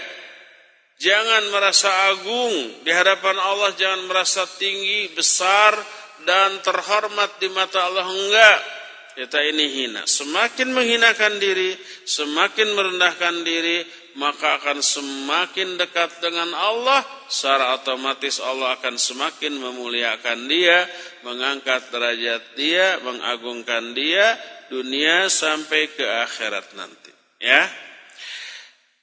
[0.97, 5.77] Jangan merasa agung di hadapan Allah, jangan merasa tinggi, besar,
[6.25, 8.76] dan terhormat di mata Allah enggak
[9.17, 11.73] kita ini hina semakin menghinakan diri
[12.05, 13.81] semakin merendahkan diri
[14.13, 20.85] maka akan semakin dekat dengan Allah secara otomatis Allah akan semakin memuliakan dia
[21.25, 24.37] mengangkat derajat dia mengagungkan dia
[24.69, 27.09] dunia sampai ke akhirat nanti
[27.41, 27.65] ya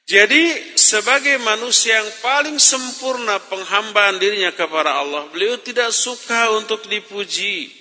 [0.04, 7.72] jadi sebagai manusia yang paling sempurna penghambaan dirinya kepada Allah, beliau tidak suka untuk dipuji.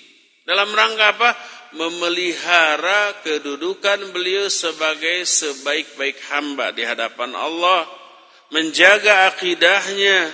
[0.47, 1.35] Dalam rangka apa?
[1.73, 7.89] Memelihara kedudukan beliau sebagai sebaik-baik hamba di hadapan Allah,
[8.53, 10.29] menjaga akidahnya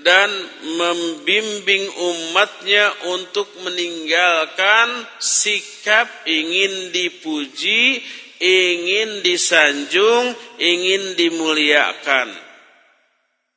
[0.00, 0.30] dan
[0.78, 8.00] membimbing umatnya untuk meninggalkan sikap ingin dipuji,
[8.38, 12.30] ingin disanjung, ingin dimuliakan.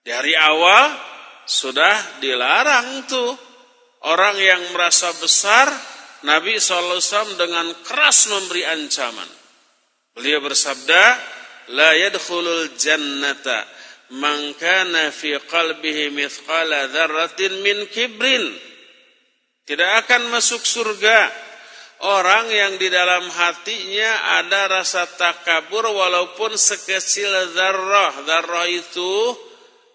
[0.01, 0.97] Dari awal
[1.45, 3.32] sudah dilarang tuh
[4.09, 5.69] orang yang merasa besar,
[6.22, 9.30] Nabi SAW dengan keras memberi ancaman.
[10.13, 11.03] Beliau bersabda,
[11.72, 13.63] La yadkhulul jannata
[14.11, 18.43] man kana fi qalbihi mithqala dzarratin min kibrin.
[19.65, 21.32] Tidak akan masuk surga
[22.01, 28.09] Orang yang di dalam hatinya ada rasa takabur walaupun sekecil zarrah.
[28.26, 29.38] Zarrah itu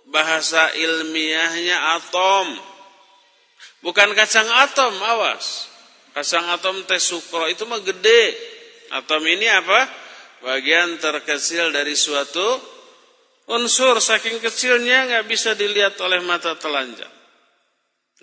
[0.06, 2.46] bahasa ilmiahnya atom.
[3.82, 5.66] Bukan kacang atom, awas.
[6.16, 8.32] Kacang atom teh sukro itu mah gede.
[8.96, 9.84] Atom ini apa?
[10.40, 12.56] Bagian terkecil dari suatu
[13.52, 14.00] unsur.
[14.00, 17.12] Saking kecilnya nggak bisa dilihat oleh mata telanjang.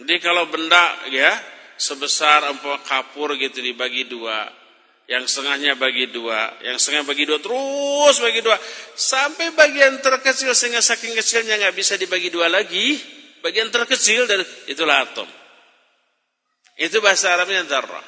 [0.02, 1.38] Jadi kalau benda ya
[1.78, 4.50] sebesar empok kapur gitu dibagi dua.
[5.06, 8.56] Yang setengahnya bagi dua, yang setengah bagi dua, terus bagi dua.
[8.96, 12.98] Sampai bagian terkecil sehingga saking kecilnya nggak bisa dibagi dua lagi.
[13.46, 14.42] Bagian terkecil dari
[14.72, 15.43] itulah atom.
[16.78, 18.06] Itu bahasa Arabnya darah.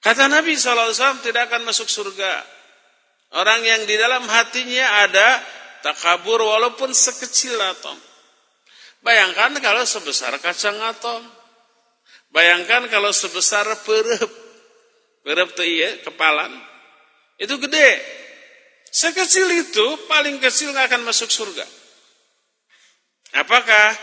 [0.00, 2.32] Kata Nabi SAW tidak akan masuk surga.
[3.36, 5.38] Orang yang di dalam hatinya ada
[5.84, 7.94] takabur walaupun sekecil atom.
[9.04, 11.20] Bayangkan kalau sebesar kacang atom.
[12.30, 14.30] Bayangkan kalau sebesar perep.
[15.20, 16.48] Perep itu iya, kepalan.
[17.36, 17.90] Itu gede.
[18.90, 21.62] Sekecil itu, paling kecil nggak akan masuk surga.
[23.38, 23.94] Apakah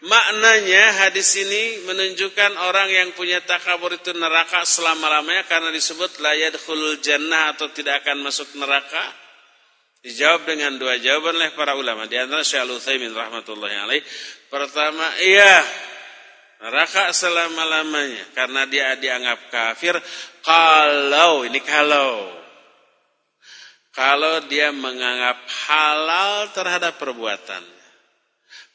[0.00, 7.00] maknanya hadis ini menunjukkan orang yang punya takabur itu neraka selama-lamanya karena disebut layad khulul
[7.04, 9.04] jannah atau tidak akan masuk neraka?
[10.00, 12.08] Dijawab dengan dua jawaban oleh para ulama.
[12.08, 14.00] Di antara Syekh Al-Utsaimin rahmatullahi alaih.
[14.48, 15.60] Pertama, iya
[16.60, 19.96] neraka selama-lamanya karena dia dianggap kafir
[20.44, 22.28] kalau ini kalau
[23.96, 27.64] kalau dia menganggap halal terhadap perbuatan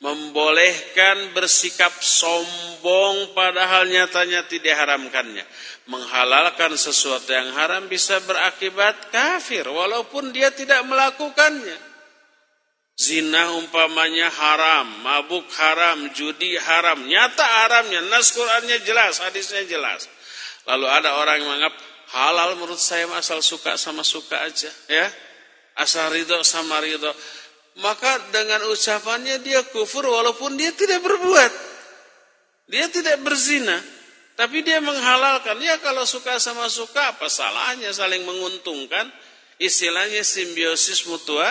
[0.03, 5.45] membolehkan bersikap sombong padahal nyatanya tidak haramkannya
[5.87, 11.95] menghalalkan sesuatu yang haram bisa berakibat kafir walaupun dia tidak melakukannya
[12.95, 20.07] Zina umpamanya haram, mabuk haram, judi haram, nyata haramnya, nas Qur'annya jelas, hadisnya jelas.
[20.63, 21.75] Lalu ada orang yang menganggap
[22.15, 25.11] halal menurut saya asal suka sama suka aja, ya.
[25.75, 27.11] Asal ridho sama ridho.
[27.75, 31.51] Maka dengan ucapannya dia kufur walaupun dia tidak berbuat.
[32.71, 33.75] Dia tidak berzina.
[34.35, 35.59] Tapi dia menghalalkan.
[35.59, 39.11] Ya kalau suka sama suka apa salahnya saling menguntungkan.
[39.55, 41.47] Istilahnya simbiosis mutua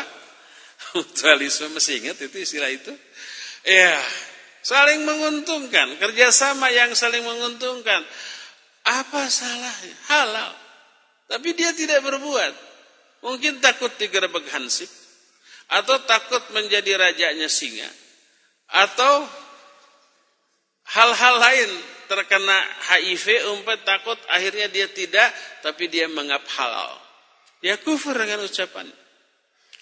[0.94, 2.92] Mutualisme masih ingat itu istilah itu?
[3.64, 3.96] Ya,
[4.60, 8.04] saling menguntungkan, kerjasama yang saling menguntungkan.
[8.84, 9.96] Apa salahnya?
[10.12, 10.52] Halal.
[11.24, 12.52] Tapi dia tidak berbuat.
[13.24, 14.90] Mungkin takut digerebek hansip.
[15.68, 17.88] Atau takut menjadi rajanya singa.
[18.68, 19.26] Atau
[20.84, 21.70] hal-hal lain
[22.04, 22.58] terkena
[22.92, 25.32] HIV umpet takut akhirnya dia tidak
[25.64, 27.00] tapi dia mengap halal.
[27.64, 28.84] Ya kufur dengan ucapan.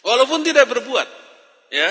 [0.02, 1.06] Walaupun tidak berbuat,
[1.70, 1.90] ya.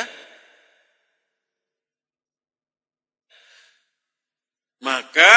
[4.83, 5.35] Maka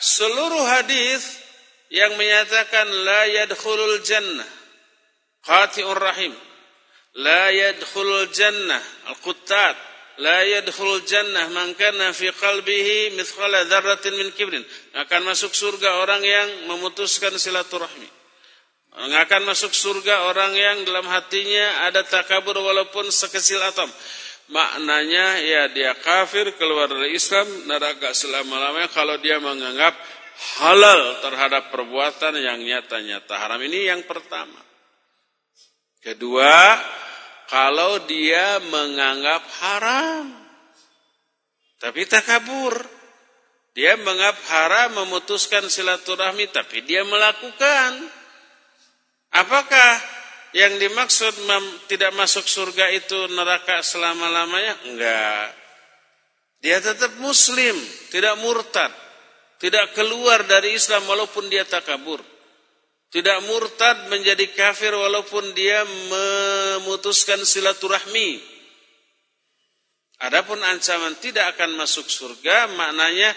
[0.00, 1.20] seluruh hadis
[1.92, 4.48] yang menyatakan la yadkhulul jannah
[5.44, 6.32] qati'ur rahim
[7.16, 9.76] la yadkhulul jannah al-quttat
[10.20, 14.64] la yadkhulul jannah man kana fi qalbihi mithqala dzarratin min kibrin
[14.98, 18.18] akan masuk surga orang yang memutuskan silaturahmi
[18.98, 23.86] akan masuk surga orang yang dalam hatinya ada takabur walaupun sekecil atom.
[24.48, 29.94] Maknanya ya dia kafir keluar dari Islam neraka selama-lamanya kalau dia menganggap
[30.58, 33.60] halal terhadap perbuatan yang nyata-nyata haram.
[33.60, 34.67] Ini yang pertama.
[35.98, 36.78] Kedua,
[37.48, 40.48] kalau dia menganggap haram
[41.78, 42.74] tapi takabur.
[43.78, 48.10] Dia menganggap haram memutuskan silaturahmi tapi dia melakukan.
[49.38, 49.90] Apakah
[50.50, 51.30] yang dimaksud
[51.86, 54.74] tidak masuk surga itu neraka selama-lamanya?
[54.90, 55.48] Enggak.
[56.58, 57.78] Dia tetap muslim,
[58.10, 58.90] tidak murtad.
[59.62, 62.18] Tidak keluar dari Islam walaupun dia takabur.
[63.08, 68.36] Tidak murtad menjadi kafir walaupun dia memutuskan silaturahmi.
[70.28, 73.32] Adapun ancaman tidak akan masuk surga maknanya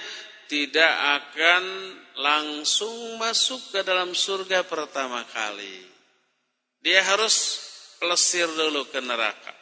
[0.51, 1.63] tidak akan
[2.19, 5.87] langsung masuk ke dalam surga pertama kali.
[6.83, 7.61] Dia harus
[8.01, 9.55] pelesir dulu ke neraka.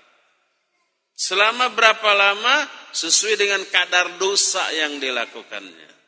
[1.13, 2.63] Selama berapa lama
[2.95, 5.98] sesuai dengan kadar dosa yang dilakukannya.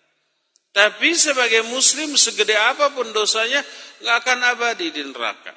[0.71, 3.59] Tapi sebagai muslim segede apa pun dosanya
[3.99, 5.51] nggak akan abadi di neraka.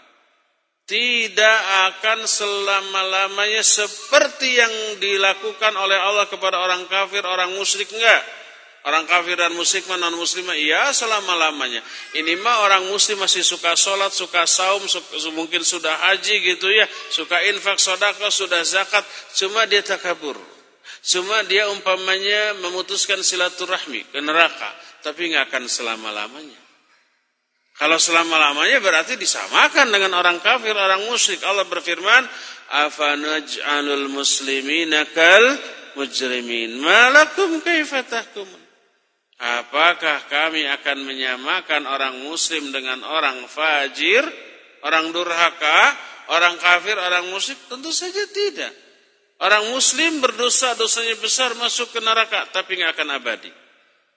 [0.84, 1.58] Tidak
[1.88, 8.20] akan selama-lamanya seperti yang dilakukan oleh Allah kepada orang kafir, orang musyrik enggak.
[8.84, 11.80] Orang kafir dan musyrik non muslim iya selama-lamanya.
[12.20, 16.84] Ini mah orang muslim masih suka sholat, suka saum, suka, mungkin sudah haji gitu ya,
[17.08, 19.00] suka infak, sodako, sudah zakat,
[19.40, 20.36] cuma dia takabur.
[21.00, 24.68] Cuma dia umpamanya memutuskan silaturahmi ke neraka,
[25.04, 26.64] tapi nggak akan selama-lamanya.
[27.76, 31.42] Kalau selama-lamanya berarti disamakan dengan orang kafir, orang musyrik.
[31.44, 32.22] Allah berfirman,
[32.70, 35.42] "Afanaj'alul muslimina kal
[35.98, 36.80] mujrimin.
[36.80, 38.62] Malakum kaifa tahkumun?"
[39.34, 44.22] Apakah kami akan menyamakan orang muslim dengan orang fajir,
[44.86, 45.98] orang durhaka,
[46.30, 47.58] orang kafir, orang musyrik?
[47.66, 48.72] Tentu saja tidak.
[49.42, 53.63] Orang muslim berdosa, dosanya besar masuk ke neraka, tapi nggak akan abadi.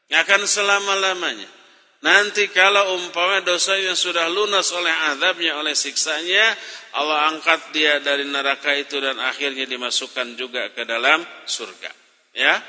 [0.07, 1.49] Nggak akan selama-lamanya.
[1.97, 6.53] Nanti kalau umpama dosanya sudah lunas oleh azabnya, oleh siksanya,
[6.93, 11.89] Allah angkat dia dari neraka itu dan akhirnya dimasukkan juga ke dalam surga.
[12.37, 12.61] Ya,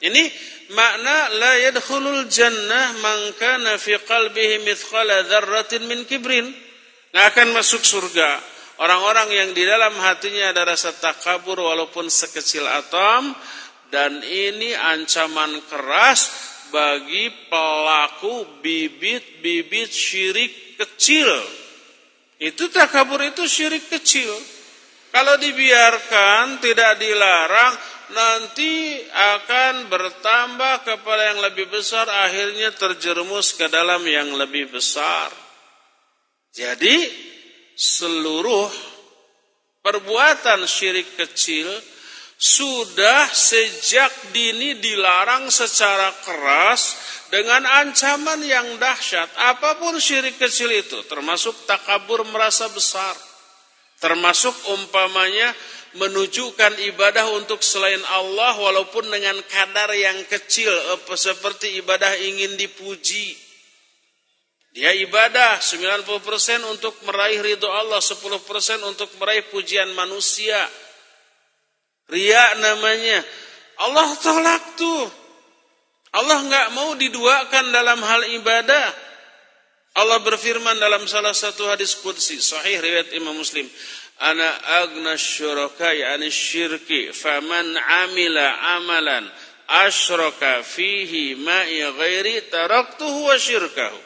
[0.00, 0.26] ini
[0.72, 6.48] makna la yadkhulul jannah man kana fi qalbihi mithqala dzarratin min kibrin.
[7.14, 8.40] Nggak akan masuk surga.
[8.82, 13.30] Orang-orang yang di dalam hatinya ada rasa takabur walaupun sekecil atom
[13.94, 21.30] dan ini ancaman keras bagi pelaku bibit-bibit syirik kecil.
[22.42, 24.34] Itu takabur itu syirik kecil.
[25.14, 27.74] Kalau dibiarkan tidak dilarang
[28.10, 35.30] nanti akan bertambah kepada yang lebih besar akhirnya terjerumus ke dalam yang lebih besar.
[36.50, 37.06] Jadi
[37.78, 38.66] seluruh
[39.86, 41.70] perbuatan syirik kecil
[42.44, 46.92] sudah sejak dini dilarang secara keras
[47.32, 49.32] dengan ancaman yang dahsyat.
[49.48, 53.16] Apa pun syirik kecil itu, termasuk takabur merasa besar,
[53.96, 55.56] termasuk umpamanya
[55.96, 60.68] menunjukkan ibadah untuk selain Allah walaupun dengan kadar yang kecil
[61.16, 63.40] seperti ibadah ingin dipuji.
[64.74, 68.20] Dia ibadah 90% untuk meraih ridho Allah, 10%
[68.84, 70.58] untuk meraih pujian manusia.
[72.14, 73.18] Ria namanya.
[73.82, 75.06] Allah tolak tuh.
[76.14, 78.86] Allah nggak mau diduakan dalam hal ibadah.
[79.94, 83.66] Allah berfirman dalam salah satu hadis qudsi sahih riwayat Imam Muslim,
[84.22, 84.46] "Ana
[84.82, 88.46] agna syuraka yani syirki, faman amila
[88.78, 89.26] amalan
[89.70, 93.98] asyraka fihi ma'i ghairi taraktuhu wa syirkahu."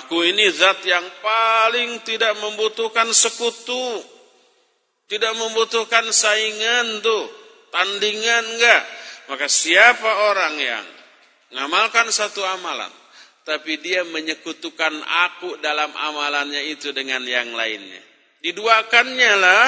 [0.00, 4.00] Aku ini zat yang paling tidak membutuhkan sekutu
[5.10, 7.24] tidak membutuhkan saingan tuh,
[7.72, 8.82] tandingan enggak.
[9.30, 10.86] Maka siapa orang yang
[11.54, 12.90] ngamalkan satu amalan,
[13.42, 14.92] tapi dia menyekutukan
[15.28, 18.02] aku dalam amalannya itu dengan yang lainnya.
[18.42, 19.66] Diduakannya lah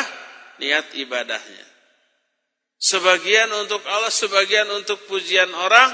[0.58, 1.66] niat ibadahnya.
[2.84, 5.88] Sebagian untuk Allah, sebagian untuk pujian orang.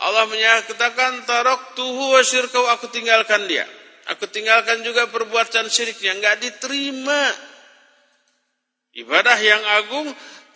[0.00, 3.68] Allah menyatakan tarok tuhu wa aku tinggalkan dia.
[4.08, 6.16] Aku tinggalkan juga perbuatan syiriknya.
[6.16, 7.49] Enggak diterima.
[8.90, 10.10] Ibadah yang agung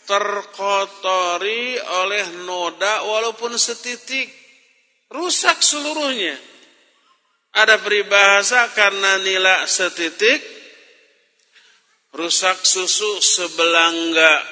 [0.05, 4.27] terkotori oleh noda walaupun setitik.
[5.11, 6.35] Rusak seluruhnya.
[7.55, 10.43] Ada peribahasa karena nila setitik,
[12.11, 14.43] rusak susu sebelangga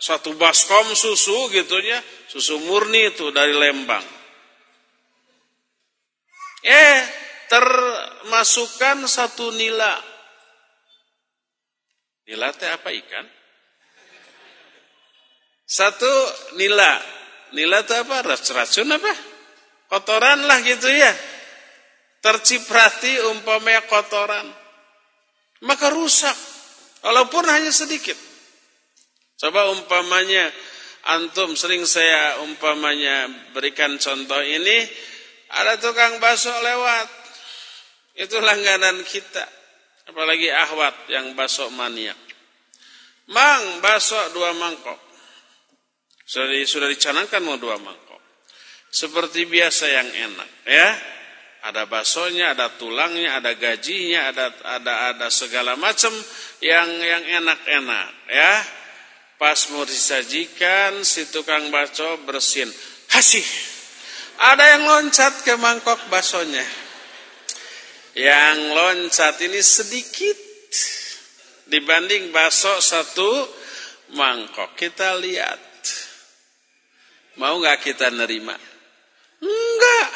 [0.00, 4.06] satu baskom susu gitunya, susu murni itu dari Lembang.
[6.64, 6.98] Eh,
[7.52, 9.92] termasukkan satu nila
[12.28, 13.24] Nila teh apa ikan?
[15.64, 16.12] Satu
[16.60, 17.00] nila.
[17.56, 18.20] Nila itu apa?
[18.20, 19.12] Racun apa?
[19.88, 21.08] Kotoran lah gitu ya.
[22.20, 24.44] Terciprati umpamanya kotoran.
[25.64, 26.36] Maka rusak.
[27.00, 28.16] Walaupun hanya sedikit.
[29.40, 30.52] Coba umpamanya
[31.08, 33.24] antum sering saya umpamanya
[33.56, 34.84] berikan contoh ini.
[35.48, 37.08] Ada tukang bakso lewat.
[38.20, 39.57] Itu langganan kita.
[40.08, 42.16] Apalagi ahwat yang basok maniak.
[43.28, 44.96] Mang, basok dua mangkok.
[46.24, 48.20] Sudah, di, sudah dicanangkan mau dua mangkok.
[48.88, 50.50] Seperti biasa yang enak.
[50.64, 50.88] ya.
[51.58, 56.14] Ada basonya, ada tulangnya, ada gajinya, ada ada ada segala macam
[56.64, 58.08] yang yang enak-enak.
[58.32, 58.54] ya.
[59.36, 62.66] Pas mau disajikan, si tukang baso bersin.
[63.12, 63.44] Hasih.
[64.38, 66.64] Ada yang loncat ke mangkok basonya.
[68.18, 70.34] Yang loncat ini sedikit
[71.70, 73.46] dibanding bakso satu
[74.18, 74.74] mangkok.
[74.74, 75.62] Kita lihat.
[77.38, 78.58] Mau nggak kita nerima?
[79.38, 80.08] Enggak.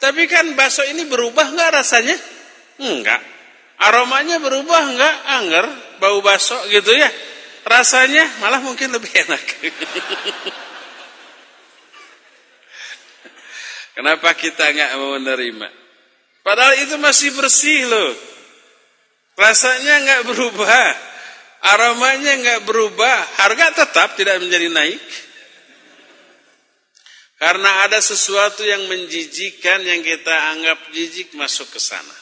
[0.00, 2.16] Tapi kan bakso ini berubah nggak rasanya?
[2.80, 3.20] Enggak.
[3.84, 5.14] Aromanya berubah nggak?
[5.36, 5.66] Angger,
[6.00, 7.12] bau bakso gitu ya.
[7.68, 9.44] Rasanya malah mungkin lebih enak.
[13.92, 15.81] Kenapa kita nggak mau menerima?
[16.42, 18.12] Padahal itu masih bersih loh.
[19.38, 20.86] Rasanya nggak berubah.
[21.62, 23.16] Aromanya nggak berubah.
[23.38, 25.02] Harga tetap tidak menjadi naik.
[27.42, 32.14] Karena ada sesuatu yang menjijikan yang kita anggap jijik masuk ke sana.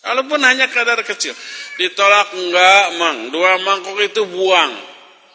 [0.00, 1.36] Walaupun hanya kadar kecil.
[1.76, 3.18] Ditolak enggak, Mang.
[3.28, 4.72] Dua mangkok itu buang.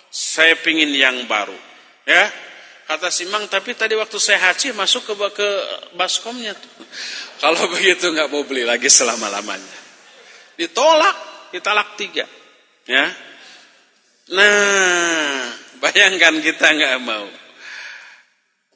[0.09, 1.53] Saya pingin yang baru.
[2.07, 2.33] Ya,
[2.91, 5.49] Kata si Mang, tapi tadi waktu saya haji masuk ke ke
[5.95, 6.83] baskomnya tuh.
[7.39, 9.79] Kalau begitu nggak mau beli lagi selama-lamanya.
[10.59, 11.15] Ditolak,
[11.55, 12.27] ditalak tiga.
[12.83, 13.07] Ya.
[14.35, 17.31] Nah, bayangkan kita nggak mau.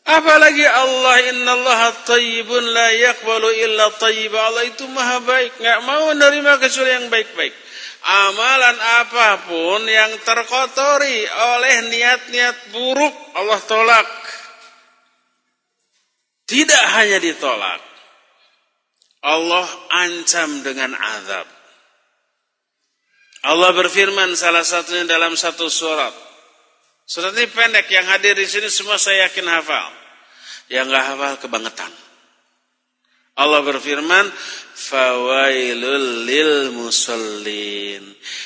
[0.08, 4.32] Apalagi Allah Inna Allah tayyibun la yakbalu illa tayyib.
[4.32, 7.65] Allah itu maha baik, nggak mau menerima kecuali yang baik-baik.
[8.06, 14.10] Amalan apa pun yang terkotori oleh niat-niat buruk Allah tolak.
[16.46, 17.82] Tidak hanya ditolak.
[19.26, 19.66] Allah
[20.06, 21.50] ancam dengan azab.
[23.50, 26.14] Allah berfirman salah satunya dalam satu surat.
[27.10, 29.90] Surat ini pendek, yang hadir di sini semua saya yakin hafal.
[30.70, 32.05] Yang nggak hafal kebangetan.
[33.36, 34.32] Allah berfirman,
[34.76, 38.04] "Fawailul lil musallin."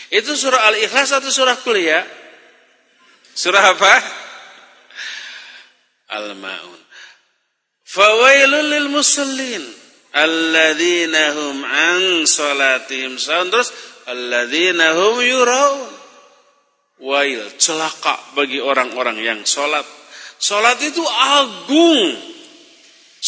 [0.10, 2.02] Itu surah Al-Ikhlas atau surah kuliah?
[3.38, 3.94] Surah apa?
[6.18, 6.82] Al-Maun.
[7.86, 9.62] Fawailul lil musallin
[10.14, 13.18] alladzina hum an salatihim
[13.50, 13.70] terus
[14.10, 15.94] alladzina hum yuraun.
[17.00, 19.88] Wail, celaka bagi orang-orang yang sholat.
[20.36, 22.12] Sholat itu agung.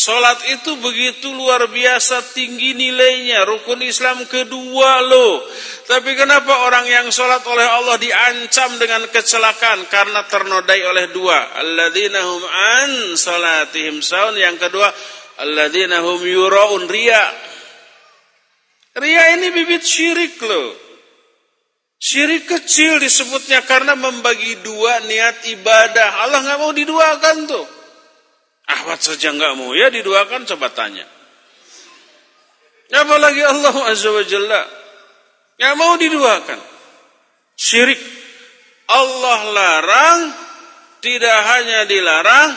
[0.01, 3.45] Sholat itu begitu luar biasa tinggi nilainya.
[3.45, 5.45] Rukun Islam kedua loh.
[5.85, 9.85] Tapi kenapa orang yang sholat oleh Allah diancam dengan kecelakaan?
[9.93, 11.53] Karena ternodai oleh dua.
[11.53, 14.41] Alladzina hum an sholatihim saun.
[14.41, 14.89] Yang kedua,
[15.45, 17.21] alladzina hum yura'un riya.
[18.97, 20.81] Ria ini bibit syirik loh.
[22.01, 26.25] Syirik kecil disebutnya karena membagi dua niat ibadah.
[26.25, 27.80] Allah nggak mau diduakan tuh.
[28.71, 31.03] Ahwat saja nggak mau ya diduakan coba tanya.
[32.91, 34.61] Apalagi Allah Azza wa Jalla.
[35.59, 36.59] Nggak mau diduakan.
[37.55, 37.99] Syirik.
[38.91, 40.19] Allah larang.
[40.99, 42.49] Tidak hanya dilarang.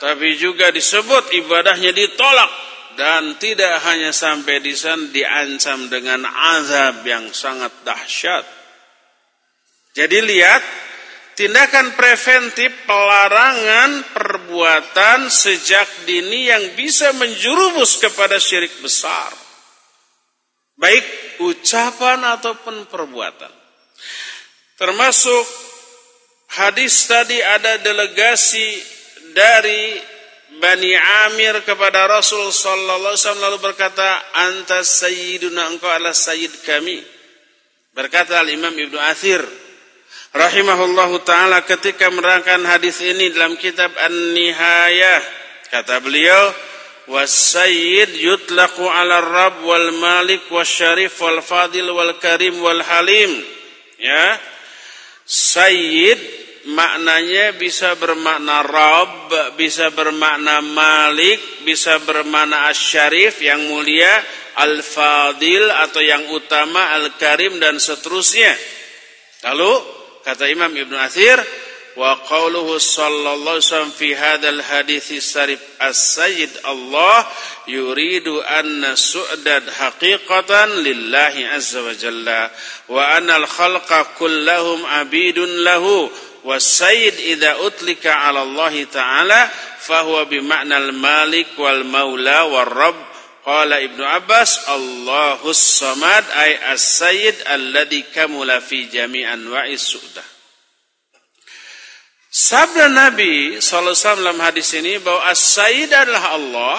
[0.00, 2.50] Tapi juga disebut ibadahnya ditolak.
[2.92, 8.44] Dan tidak hanya sampai di sana diancam dengan azab yang sangat dahsyat.
[9.92, 10.62] Jadi lihat
[11.38, 19.32] tindakan preventif pelarangan perbuatan sejak dini yang bisa menjerumus kepada syirik besar.
[20.76, 21.04] Baik
[21.40, 23.52] ucapan ataupun perbuatan.
[24.76, 25.44] Termasuk
[26.58, 28.82] hadis tadi ada delegasi
[29.32, 30.12] dari
[30.52, 30.92] Bani
[31.26, 37.00] Amir kepada Rasul sallallahu alaihi wasallam lalu berkata, "Anta sayyiduna engkau adalah sayyid kami."
[37.96, 39.40] Berkata Al-Imam Ibnu Athir,
[40.32, 45.20] rahimahullahu taala ketika menerangkan hadis ini dalam kitab An-Nihayah
[45.68, 46.52] kata beliau
[47.08, 53.32] wasayyid yutlaqu 'ala rabb wal malik wasyarif wal fadil wal karim wal halim.
[54.00, 54.40] Ya.
[55.22, 56.18] Sayyid
[56.62, 64.10] maknanya bisa bermakna rabb bisa bermakna malik bisa bermakna asyarif yang mulia
[64.58, 68.54] al fadil atau yang utama al karim dan seterusnya.
[69.42, 71.38] Lalu Kata Imam Ibn Athir,
[71.96, 77.28] wa qawluhu sallallahu alaihi wasallam fi hadzal hadits sarif as-sayyid Allah
[77.68, 82.48] yuridu anna su'dad haqiqatan lillahi azza wa jalla
[82.88, 86.08] wa anna al-khalqa kullahum abidun lahu
[86.48, 89.40] was-sayyid idza utlika 'ala Allah ta'ala
[89.84, 93.11] fahuwa bima'na al-malik wal maula war rabb
[93.42, 100.26] Qala Ibnu Abbas, Allahus samad ay as-sayyid alladhi kamula fi jami'an wa'is su'dah.
[102.30, 106.78] Sabda Nabi SAW dalam hadis ini bahwa as-sayyid adalah Allah.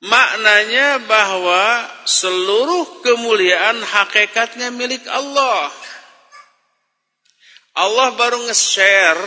[0.00, 5.68] Maknanya bahwa seluruh kemuliaan hakikatnya milik Allah.
[7.76, 9.20] Allah baru nge-share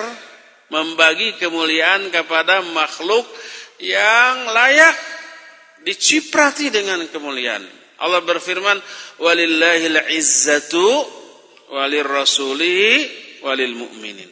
[0.73, 3.29] membagi kemuliaan kepada makhluk
[3.77, 4.97] yang layak
[5.83, 7.63] diciprati dengan kemuliaan.
[8.03, 8.79] Allah berfirman,
[9.21, 10.83] "Walillahil izzatu
[11.71, 13.07] walir rasuli
[13.43, 14.31] walil mu'minin."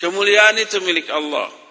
[0.00, 1.62] Kemuliaan itu milik Allah.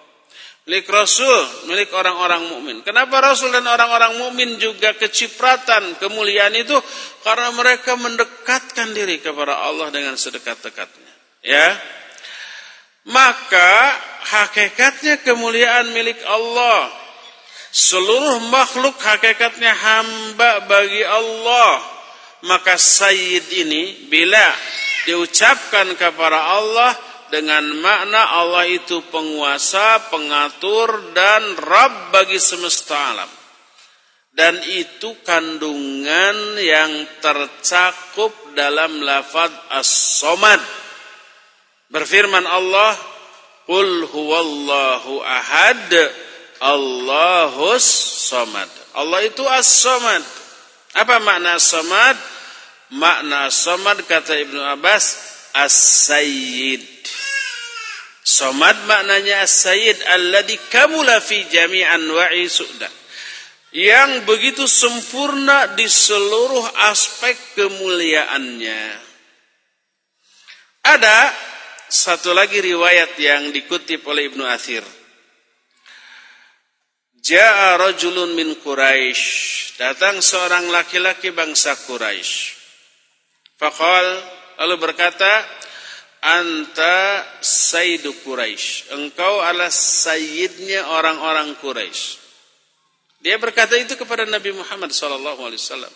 [0.62, 2.86] Milik Rasul, milik orang-orang mukmin.
[2.86, 6.78] Kenapa Rasul dan orang-orang mukmin juga kecipratan kemuliaan itu?
[7.26, 11.12] Karena mereka mendekatkan diri kepada Allah dengan sedekat-dekatnya.
[11.42, 11.66] Ya.
[13.10, 13.90] Maka
[14.22, 17.01] hakikatnya kemuliaan milik Allah
[17.72, 21.80] Seluruh makhluk hakikatnya hamba bagi Allah.
[22.44, 24.52] Maka sayyid ini bila
[25.08, 26.92] diucapkan kepada Allah
[27.32, 33.30] dengan makna Allah itu penguasa, pengatur dan Rabb bagi semesta alam.
[34.28, 36.92] Dan itu kandungan yang
[37.24, 40.60] tercakup dalam lafaz as-somad.
[41.88, 42.92] Berfirman Allah,
[43.64, 45.92] Qul huwallahu ahad
[46.62, 47.82] Allahus
[48.30, 48.70] Somad.
[48.94, 50.22] Allah itu As-Somad.
[50.94, 52.14] Apa makna As-Somad?
[52.94, 55.04] Makna As-Somad kata Ibnu Abbas
[55.58, 56.86] As-Sayyid.
[58.22, 63.02] Somad maknanya As-Sayyid alladhi kamula fi jami'an wa'i su'dah.
[63.72, 68.84] Yang begitu sempurna di seluruh aspek kemuliaannya.
[70.86, 71.18] Ada
[71.88, 75.01] satu lagi riwayat yang dikutip oleh Ibnu Athir.
[77.22, 79.22] Ja'a rajulun min Quraisy.
[79.78, 82.58] Datang seorang laki-laki bangsa Quraisy.
[83.54, 84.06] Faqal
[84.58, 85.46] lalu berkata,
[86.18, 92.18] "Anta sayyidu Quraisy." Engkau adalah sayyidnya orang-orang Quraisy.
[93.22, 95.94] Dia berkata itu kepada Nabi Muhammad sallallahu alaihi wasallam.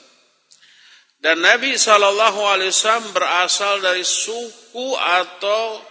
[1.19, 5.83] Dan Nabi sallallahu alaihi wasallam berasal dari suku atau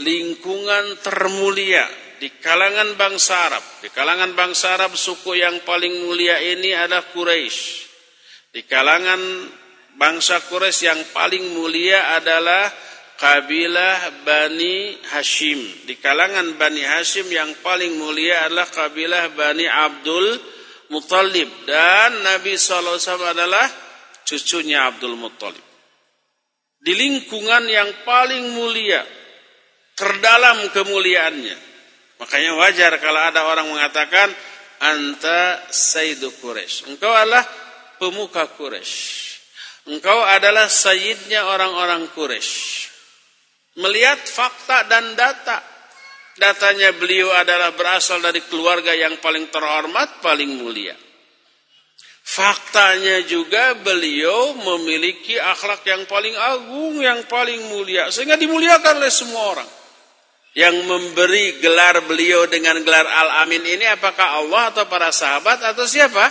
[0.00, 1.84] lingkungan termulia
[2.22, 3.64] di kalangan bangsa Arab.
[3.82, 7.58] Di kalangan bangsa Arab suku yang paling mulia ini adalah Quraisy.
[8.54, 9.18] Di kalangan
[9.98, 12.70] bangsa Quraisy yang paling mulia adalah
[13.18, 15.82] kabilah Bani Hashim.
[15.82, 20.38] Di kalangan Bani Hashim yang paling mulia adalah kabilah Bani Abdul
[20.94, 21.66] Muttalib.
[21.66, 23.66] Dan Nabi SAW adalah
[24.22, 25.66] cucunya Abdul Muttalib.
[26.78, 29.02] Di lingkungan yang paling mulia,
[29.98, 31.71] terdalam kemuliaannya.
[32.22, 34.30] Makanya wajar kalau ada orang mengatakan,
[34.78, 36.94] Anta Sayyidu Quraisy.
[36.94, 37.42] Engkau adalah
[37.98, 38.94] pemuka Quraisy.
[39.90, 42.86] Engkau adalah sayyidnya orang-orang Quraisy.
[43.82, 45.58] Melihat fakta dan data.
[46.38, 50.94] Datanya beliau adalah berasal dari keluarga yang paling terhormat, paling mulia.
[52.22, 58.08] Faktanya juga beliau memiliki akhlak yang paling agung, yang paling mulia.
[58.14, 59.81] Sehingga dimuliakan oleh semua orang.
[60.52, 66.28] Yang memberi gelar beliau dengan gelar Al-Amin ini apakah Allah atau para sahabat atau siapa?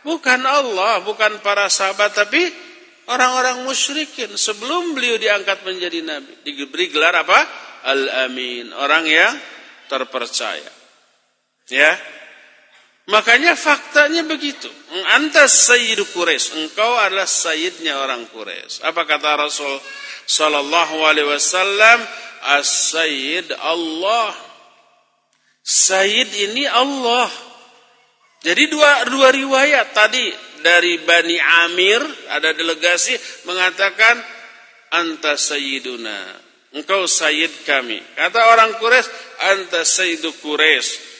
[0.00, 2.40] Bukan Allah, bukan para sahabat tapi
[3.12, 6.32] orang-orang musyrikin sebelum beliau diangkat menjadi nabi.
[6.40, 7.36] Diberi gelar apa?
[7.84, 9.32] Al-Amin, orang yang
[9.92, 10.72] terpercaya.
[11.68, 11.92] Ya.
[13.10, 14.70] Makanya faktanya begitu.
[15.18, 18.86] Anta sayyidu Quraisy, engkau adalah sayyidnya orang Quraisy.
[18.86, 19.82] Apa kata Rasul
[20.30, 21.98] sallallahu alaihi wasallam?
[22.40, 24.32] As-Sayyid Allah.
[25.60, 27.28] Sayyid ini Allah.
[28.40, 30.32] Jadi dua dua riwayat tadi
[30.64, 32.00] dari Bani Amir
[32.32, 33.12] ada delegasi
[33.44, 34.16] mengatakan
[34.96, 36.48] anta sayyiduna.
[36.70, 37.98] Engkau sayyid kami.
[38.14, 39.10] Kata orang Quraisy,
[39.42, 41.10] anta sayyidu Quraisy.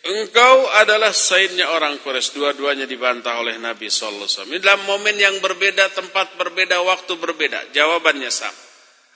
[0.00, 2.38] Engkau adalah sayyidnya orang Quraisy.
[2.38, 4.62] Dua-duanya dibantah oleh Nabi sallallahu alaihi wasallam.
[4.62, 7.74] Dalam momen yang berbeda, tempat berbeda, waktu berbeda.
[7.74, 8.69] Jawabannya sama.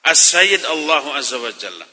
[0.04, 1.86] As-Sayyid Allah Azza wa Jalla.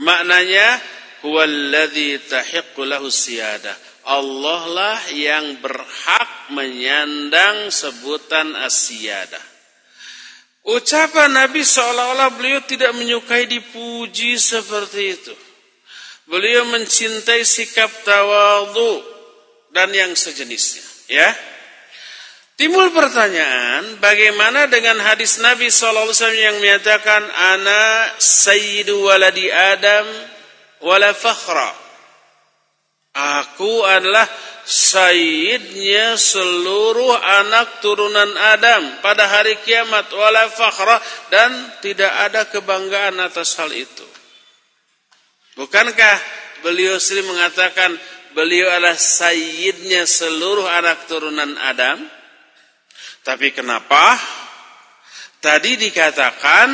[0.00, 0.80] Maknanya
[1.20, 3.76] huwallazi tahiqqu lahu siyadah.
[4.08, 9.44] Allah lah yang berhak menyandang sebutan as-siyadah.
[10.72, 15.34] Ucapan Nabi seolah-olah beliau tidak menyukai dipuji seperti itu.
[16.28, 19.02] Beliau mencintai sikap tawadhu
[19.72, 21.28] dan yang sejenisnya, ya.
[22.60, 27.24] Timbul pertanyaan, bagaimana dengan hadis Nabi SAW yang menyatakan,
[27.56, 30.04] Ana sayyidu waladi Adam
[30.84, 31.72] wala fakhra.
[33.16, 34.28] Aku adalah
[34.68, 41.00] sayyidnya seluruh anak turunan Adam pada hari kiamat wala fakhra
[41.32, 44.04] dan tidak ada kebanggaan atas hal itu.
[45.56, 46.16] Bukankah
[46.60, 47.96] beliau sendiri mengatakan
[48.36, 52.19] beliau adalah sayyidnya seluruh anak turunan Adam?
[53.20, 54.16] Tapi kenapa
[55.44, 56.68] tadi dikatakan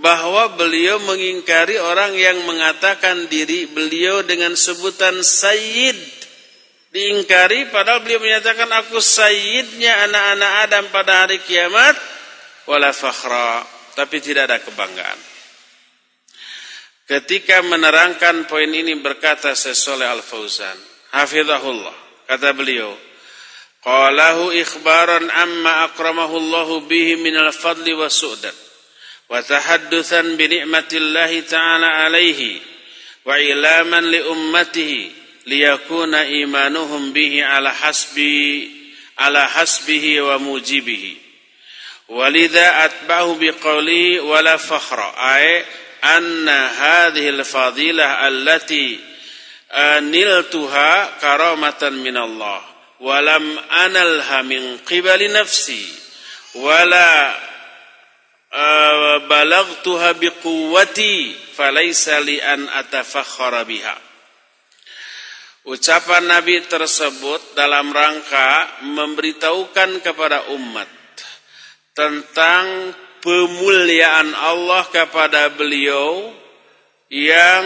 [0.00, 6.24] bahwa beliau mengingkari orang yang mengatakan diri beliau dengan sebutan Sayyid.
[6.92, 11.96] Diingkari padahal beliau menyatakan aku Sayyidnya anak-anak Adam pada hari kiamat.
[12.68, 13.64] Wala fakhra.
[13.92, 15.20] Tapi tidak ada kebanggaan.
[17.04, 20.76] Ketika menerangkan poin ini berkata Sesoleh Al-Fauzan.
[21.12, 21.92] Hafizahullah.
[22.24, 23.11] Kata beliau.
[23.82, 28.54] Qalahu ikhbaran amma akramahu Allah bihi minal fadli wa su'dan.
[29.26, 32.62] Wa tahadduthan bi ni'matillahi ta'ala alaihi.
[33.26, 35.10] Wa ilaman li ummatihi.
[35.50, 38.70] Liyakuna imanuhum bihi ala hasbi
[39.18, 41.18] ala hasbihi wa mujibihi.
[42.14, 45.10] Walidha atba'ahu biqawli wala fakhra.
[45.18, 45.66] Ay
[46.06, 48.30] anna hadhihi al-fadilah
[53.02, 55.82] walam analha min qibali nafsi.
[56.62, 57.34] Wala
[58.54, 63.96] uh, balagtuha biquwwati falaysa li an atafakhara biha.
[65.62, 70.90] Ucapan Nabi tersebut dalam rangka memberitahukan kepada umat
[71.94, 72.90] tentang
[73.22, 76.34] pemuliaan Allah kepada beliau
[77.14, 77.62] yang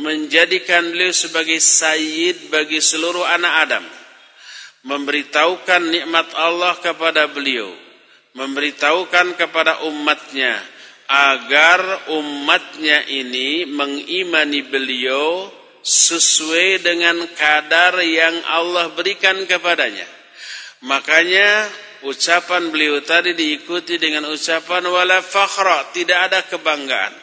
[0.00, 3.84] menjadikan beliau sebagai sayyid bagi seluruh anak Adam
[4.82, 7.70] memberitahukan nikmat Allah kepada beliau,
[8.34, 10.58] memberitahukan kepada umatnya
[11.06, 15.50] agar umatnya ini mengimani beliau
[15.82, 20.06] sesuai dengan kadar yang Allah berikan kepadanya.
[20.82, 21.66] Makanya
[22.06, 27.14] ucapan beliau tadi diikuti dengan ucapan wala fakhra, tidak ada kebanggaan.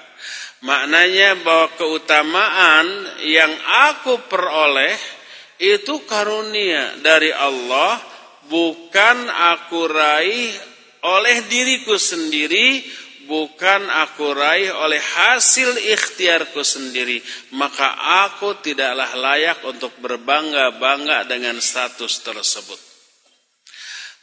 [0.60, 2.88] Maknanya bahwa keutamaan
[3.24, 3.52] yang
[3.88, 5.19] aku peroleh
[5.60, 8.00] itu karunia dari Allah
[8.48, 10.56] bukan aku raih
[11.04, 12.84] oleh diriku sendiri
[13.30, 17.22] bukan aku raih oleh hasil ikhtiarku sendiri.
[17.54, 17.94] Maka
[18.26, 22.80] aku tidaklah layak untuk berbangga-bangga dengan status tersebut.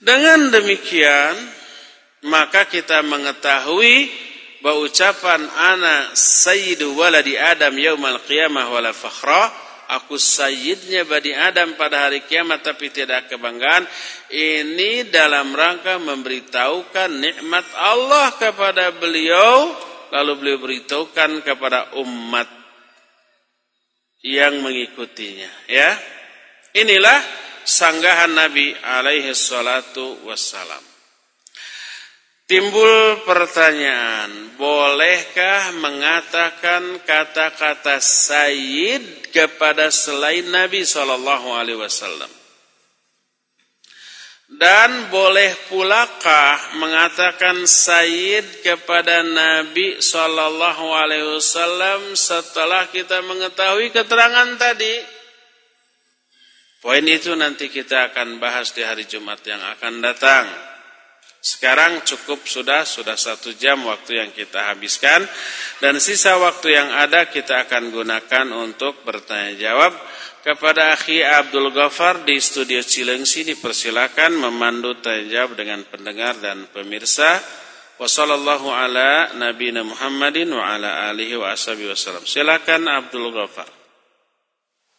[0.03, 1.33] Dengan demikian
[2.27, 4.11] maka kita mengetahui
[4.61, 12.09] bahwa ucapan ana sayyidu waladi Adam yaumal qiyamah wala fakhra aku sayyidnya Bani Adam pada
[12.09, 13.87] hari kiamat tapi tidak kebanggaan.
[14.33, 19.71] Ini dalam rangka memberitahukan nikmat Allah kepada beliau
[20.11, 22.49] lalu beliau beritahukan kepada umat
[24.23, 25.91] yang mengikutinya ya.
[26.77, 27.19] Inilah
[27.67, 30.96] sanggahan Nabi alaihi salatu wassalam
[32.47, 42.31] Timbul pertanyaan, bolehkah mengatakan kata-kata sayyid kepada selain Nabi Shallallahu Alaihi Wasallam?
[44.47, 54.95] Dan boleh pulakah mengatakan sayyid kepada Nabi Shallallahu Alaihi Wasallam setelah kita mengetahui keterangan tadi?
[56.79, 60.76] Poin itu nanti kita akan bahas di hari Jumat yang akan datang.
[61.47, 65.23] Sekarang cukup sudah, sudah satu jam waktu yang kita habiskan.
[65.79, 69.95] Dan sisa waktu yang ada kita akan gunakan untuk bertanya jawab.
[70.43, 77.39] Kepada Akhi Abdul Ghafar di studio Cilengsi dipersilakan memandu tanya jawab dengan pendengar dan pemirsa.
[78.03, 82.27] Wassalamualaikum ala nabiyina Muhammadin wa ala alihi wa ashabihi wasallam.
[82.27, 83.76] Silakan Abdul Ghafar.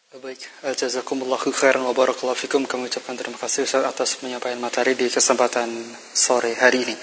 [0.08, 2.64] Baik, jazakumullahu khairan wa barakallahu fikum.
[2.64, 5.68] Kami ucapkan terima kasih Ustaz atas penyampaian materi di kesempatan
[6.16, 6.96] sore hari ini.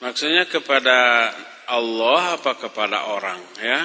[0.01, 1.29] Maksudnya kepada
[1.69, 3.81] Allah apa kepada orang ya?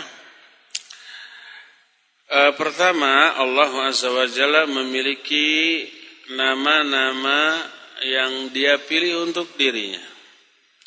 [2.26, 5.84] E, pertama Allah Azza wa Jalla memiliki
[6.32, 7.59] nama-nama
[7.99, 10.01] yang dia pilih untuk dirinya.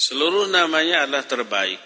[0.01, 1.85] Seluruh namanya adalah terbaik.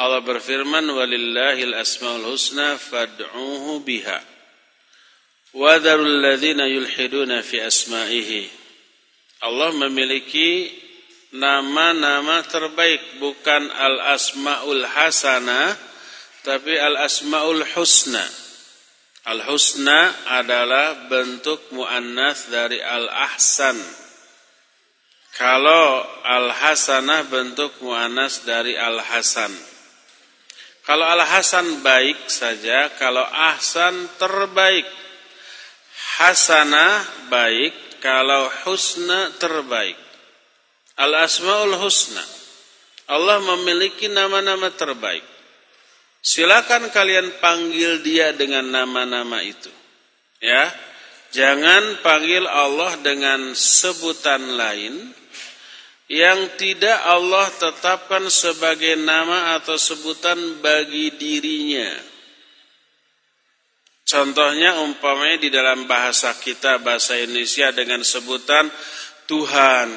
[0.00, 4.16] Allah berfirman walillahil asmaul husna fad'uhu biha.
[5.52, 8.42] Wadharul ladzina yulhiduna fi asma'ihi.
[9.44, 10.70] Allah memiliki
[11.34, 15.76] nama-nama terbaik bukan al-asmaul hasana
[16.46, 18.24] tapi al-asmaul husna.
[19.28, 23.76] Al-husna adalah bentuk muannas dari al-ahsan.
[25.36, 29.52] Kalau al-hasanah bentuk muannas dari al-hasan.
[30.88, 34.88] Kalau al-hasan baik saja, kalau ahsan terbaik.
[36.16, 40.07] Hasanah baik, kalau husna terbaik.
[40.98, 42.24] Al-Asmaul Husna.
[43.08, 45.24] Allah memiliki nama-nama terbaik.
[46.18, 49.70] Silakan kalian panggil dia dengan nama-nama itu.
[50.42, 50.68] Ya.
[51.28, 55.12] Jangan panggil Allah dengan sebutan lain
[56.08, 61.92] yang tidak Allah tetapkan sebagai nama atau sebutan bagi dirinya.
[64.08, 68.72] Contohnya umpamanya di dalam bahasa kita bahasa Indonesia dengan sebutan
[69.28, 69.88] Tuhan,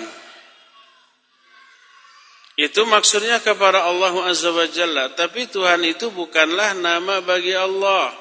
[2.61, 5.09] itu maksudnya kepada Allah Azza wa Jalla.
[5.17, 8.13] Tapi Tuhan itu bukanlah nama bagi Allah.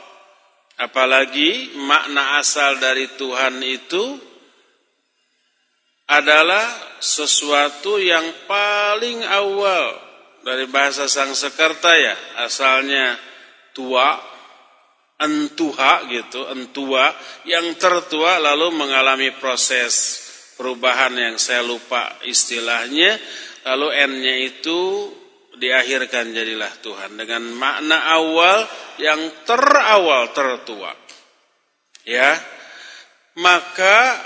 [0.81, 4.17] Apalagi makna asal dari Tuhan itu
[6.09, 6.65] adalah
[7.05, 10.01] sesuatu yang paling awal
[10.41, 13.21] dari bahasa Sangsekerta ya, asalnya
[13.77, 14.17] tua,
[15.21, 17.13] entuha gitu, entua,
[17.45, 20.25] yang tertua lalu mengalami proses
[20.57, 23.21] perubahan yang saya lupa istilahnya,
[23.67, 25.11] lalu N-nya itu
[25.61, 28.65] diakhirkan jadilah Tuhan dengan makna awal
[28.97, 30.93] yang terawal tertua.
[32.09, 32.37] Ya.
[33.41, 34.19] Maka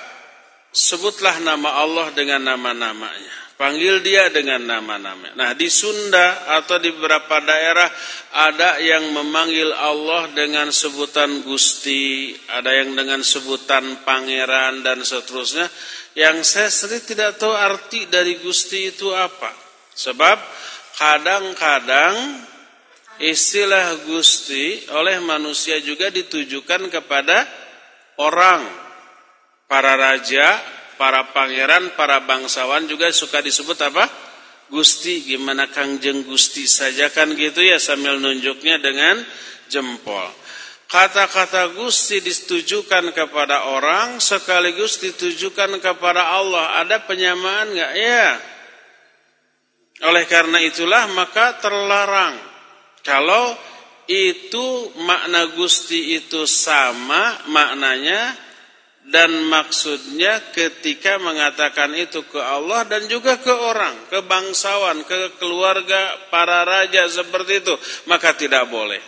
[0.74, 3.43] sebutlah nama Allah dengan nama-namanya.
[3.54, 5.30] Panggil dia dengan nama-nama.
[5.38, 7.86] Nah, di Sunda atau di beberapa daerah
[8.34, 15.70] ada yang memanggil Allah dengan sebutan Gusti, ada yang dengan sebutan Pangeran dan seterusnya.
[16.18, 19.54] Yang saya sendiri tidak tahu arti dari Gusti itu apa.
[19.94, 20.38] Sebab
[20.98, 22.42] kadang-kadang
[23.22, 27.46] istilah Gusti oleh manusia juga ditujukan kepada
[28.18, 28.66] orang,
[29.70, 30.58] para raja,
[30.94, 34.04] para pangeran, para bangsawan juga suka disebut apa?
[34.72, 39.20] Gusti, gimana Kangjeng Gusti saja kan gitu ya sambil nunjuknya dengan
[39.68, 40.24] jempol.
[40.88, 46.80] Kata-kata Gusti ditujukan kepada orang sekaligus ditujukan kepada Allah.
[46.84, 47.92] Ada penyamaan nggak?
[47.98, 48.28] Ya.
[50.06, 52.36] Oleh karena itulah maka terlarang
[53.04, 53.56] kalau
[54.04, 58.36] itu makna Gusti itu sama maknanya
[59.04, 66.32] dan maksudnya ketika mengatakan itu ke Allah dan juga ke orang, ke bangsawan, ke keluarga
[66.32, 67.74] para raja seperti itu,
[68.08, 69.00] maka tidak boleh.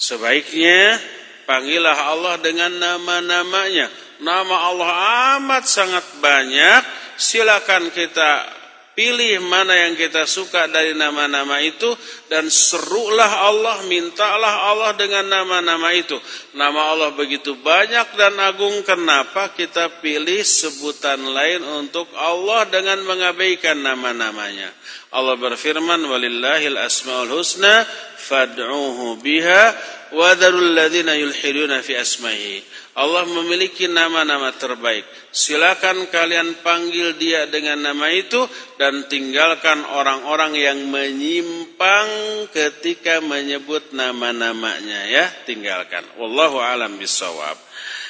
[0.00, 0.96] Sebaiknya
[1.44, 3.92] panggillah Allah dengan nama-namanya.
[4.24, 4.90] Nama Allah
[5.36, 6.82] amat sangat banyak.
[7.20, 8.55] Silakan kita
[8.96, 11.92] Pilih mana yang kita suka dari nama-nama itu
[12.32, 16.16] dan serulah Allah, mintalah Allah dengan nama-nama itu.
[16.56, 23.84] Nama Allah begitu banyak dan agung, kenapa kita pilih sebutan lain untuk Allah dengan mengabaikan
[23.84, 24.72] nama-namanya?
[25.12, 27.84] Allah berfirman, "Walillahil asmaul husna
[28.26, 29.62] fad'uhu biha
[30.10, 35.04] wa dharul ladzina yulhiduna fi asma'ihi." Allah memiliki nama-nama terbaik.
[35.28, 38.40] Silakan kalian panggil dia dengan nama itu
[38.80, 42.08] dan tinggalkan orang-orang yang menyimpang
[42.56, 46.08] ketika menyebut nama-namanya ya, tinggalkan.
[46.16, 47.60] Wallahu alam bisawab.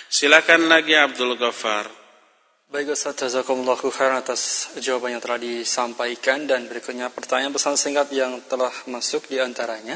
[0.07, 2.06] Silakan lagi Abdul Ghaffar.
[2.67, 8.43] Baik Ustaz, jazakumullahu khairan atas jawaban yang telah disampaikan dan berikutnya pertanyaan pesan singkat yang
[8.51, 9.95] telah masuk di antaranya.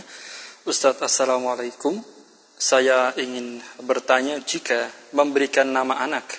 [0.62, 1.98] Ustaz, Assalamualaikum
[2.54, 6.30] saya ingin bertanya jika memberikan nama anak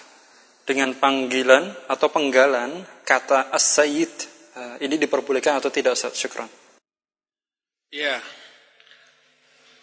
[0.63, 4.13] dengan panggilan atau penggalan kata as-sayyid
[4.55, 6.15] eh, ini diperbolehkan atau tidak Ustaz?
[6.15, 6.47] Syukran.
[7.91, 8.23] Ya.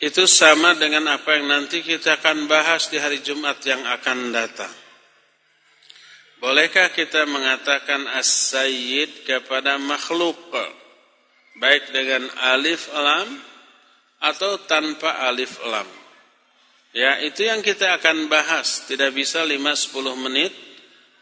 [0.01, 4.88] Itu sama dengan apa yang nanti kita akan bahas di hari Jumat yang akan datang.
[6.39, 10.39] Bolehkah kita mengatakan as-sayyid kepada makhluk
[11.59, 13.27] baik dengan alif lam
[14.23, 15.87] atau tanpa alif lam?
[16.95, 18.87] Ya, itu yang kita akan bahas.
[18.87, 20.55] Tidak bisa 5-10 menit,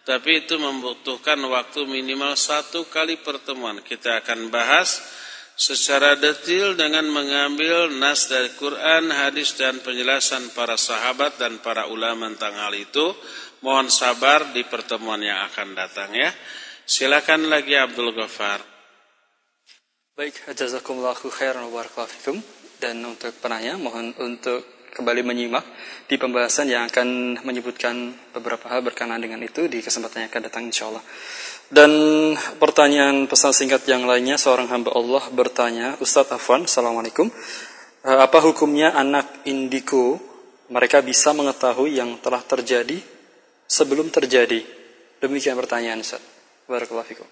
[0.05, 3.81] tapi itu membutuhkan waktu minimal satu kali pertemuan.
[3.81, 5.01] Kita akan bahas
[5.57, 12.29] secara detail dengan mengambil nas dari Quran, hadis dan penjelasan para sahabat dan para ulama
[12.37, 13.17] tentang hal itu.
[13.65, 16.29] Mohon sabar di pertemuan yang akan datang ya.
[16.85, 18.63] Silakan lagi Abdul Ghaffar.
[20.15, 22.41] Baik, jazakumullahu khairan wa barakallahu
[22.77, 25.65] Dan untuk penanya mohon untuk kembali menyimak
[26.09, 30.63] di pembahasan yang akan menyebutkan beberapa hal berkenaan dengan itu di kesempatan yang akan datang
[30.65, 31.05] insya Allah.
[31.67, 31.91] Dan
[32.63, 37.27] pertanyaan pesan singkat yang lainnya seorang hamba Allah bertanya, Ustadz Afwan, Assalamualaikum.
[38.07, 40.23] Eh, apa hukumnya anak indigo
[40.71, 43.03] mereka bisa mengetahui yang telah terjadi
[43.67, 44.63] sebelum terjadi?
[45.19, 46.23] Demikian pertanyaan Ustaz.
[46.71, 47.27] Barakallahu fikum.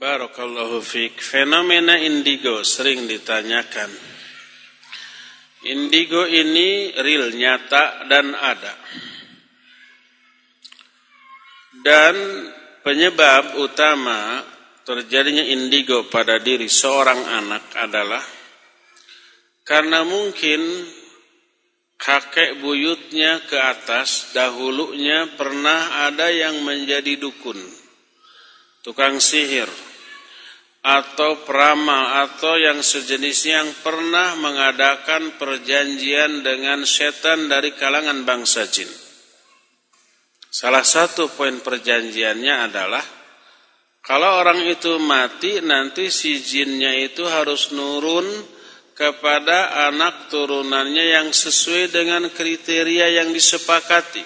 [0.00, 1.20] Barakallahu fiik.
[1.20, 4.07] Fenomena indigo sering ditanyakan.
[5.68, 8.72] Indigo ini real, nyata dan ada.
[11.84, 12.14] Dan
[12.80, 14.40] penyebab utama
[14.88, 18.24] terjadinya indigo pada diri seorang anak adalah
[19.68, 20.64] karena mungkin
[22.00, 27.60] kakek buyutnya ke atas dahulunya pernah ada yang menjadi dukun,
[28.80, 29.68] tukang sihir,
[30.82, 38.88] atau peramal atau yang sejenisnya yang pernah mengadakan perjanjian dengan setan dari kalangan bangsa jin.
[40.48, 43.04] Salah satu poin perjanjiannya adalah
[44.00, 48.24] kalau orang itu mati nanti si jinnya itu harus nurun
[48.96, 54.24] kepada anak turunannya yang sesuai dengan kriteria yang disepakati.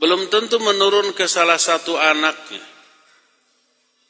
[0.00, 2.64] Belum tentu menurun ke salah satu anaknya.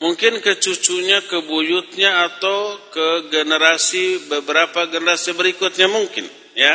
[0.00, 6.24] Mungkin ke cucunya, ke buyutnya atau ke generasi beberapa generasi berikutnya mungkin,
[6.56, 6.72] ya.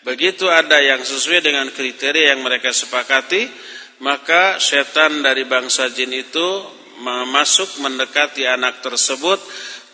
[0.00, 3.48] Begitu ada yang sesuai dengan kriteria yang mereka sepakati,
[4.00, 6.48] maka setan dari bangsa jin itu
[7.04, 9.40] masuk mendekati anak tersebut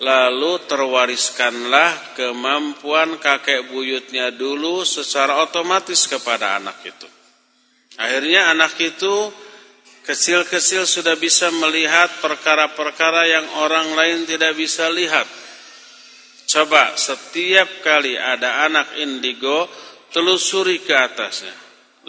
[0.01, 7.09] lalu terwariskanlah kemampuan kakek buyutnya dulu secara otomatis kepada anak itu.
[8.01, 9.29] Akhirnya anak itu
[10.11, 15.23] kecil-kecil sudah bisa melihat perkara-perkara yang orang lain tidak bisa lihat.
[16.51, 19.71] Coba setiap kali ada anak indigo,
[20.11, 21.55] telusuri ke atasnya.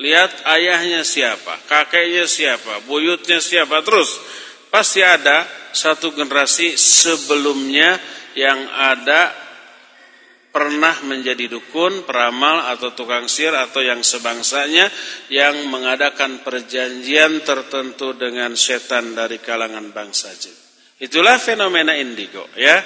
[0.01, 4.17] Lihat ayahnya siapa, kakeknya siapa, buyutnya siapa, terus
[4.73, 8.01] pasti ada satu generasi sebelumnya
[8.33, 9.29] yang ada
[10.51, 14.91] pernah menjadi dukun, peramal atau tukang sihir atau yang sebangsanya
[15.31, 20.53] yang mengadakan perjanjian tertentu dengan setan dari kalangan bangsa jin.
[21.01, 22.77] Itulah fenomena indigo ya.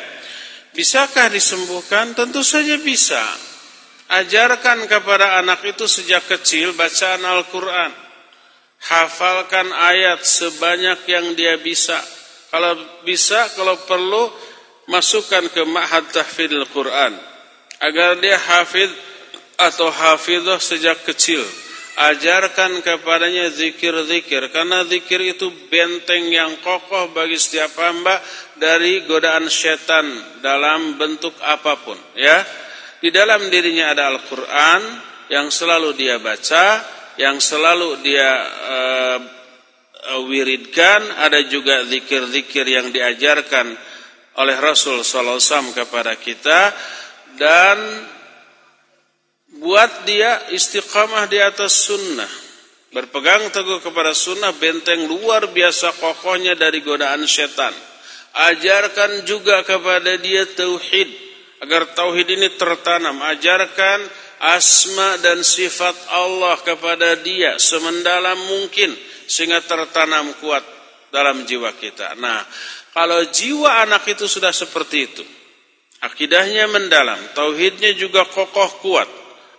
[0.72, 2.14] Bisakah disembuhkan?
[2.14, 3.24] Tentu saja bisa.
[4.06, 7.92] Ajarkan kepada anak itu sejak kecil bacaan Al-Qur'an.
[8.86, 11.98] Hafalkan ayat sebanyak yang dia bisa
[12.56, 12.72] kalau
[13.04, 14.32] bisa, kalau perlu,
[14.88, 16.08] masukkan ke ma'had
[16.72, 17.12] Quran.
[17.84, 18.92] Agar dia hafid
[19.60, 21.44] atau hafidah sejak kecil.
[21.96, 24.52] Ajarkan kepadanya zikir-zikir.
[24.52, 28.20] Karena zikir itu benteng yang kokoh bagi setiap hamba
[28.60, 30.08] dari godaan setan
[30.44, 31.96] dalam bentuk apa pun.
[32.20, 32.44] Ya,
[33.00, 34.82] Di dalam dirinya ada Al-Quran
[35.32, 36.84] yang selalu dia baca,
[37.16, 39.20] yang selalu dia uh,
[40.26, 43.72] wiridkan, ada juga zikir-zikir yang diajarkan
[44.36, 46.76] oleh Rasul sallallahu kepada kita
[47.36, 47.78] dan
[49.60, 52.32] buat dia istiqamah di atas sunnah.
[52.95, 57.76] Berpegang teguh kepada sunnah benteng luar biasa kokohnya dari godaan setan.
[58.36, 61.07] Ajarkan juga kepada dia tauhid
[61.60, 63.20] agar tauhid ini tertanam.
[63.20, 63.99] Ajarkan
[64.40, 68.95] asma dan sifat Allah kepada dia semendalam mungkin
[69.28, 70.64] sehingga tertanam kuat
[71.12, 72.16] dalam jiwa kita.
[72.20, 72.44] Nah,
[72.95, 75.24] kalau jiwa anak itu sudah seperti itu,
[76.06, 79.10] akidahnya mendalam, tauhidnya juga kokoh kuat,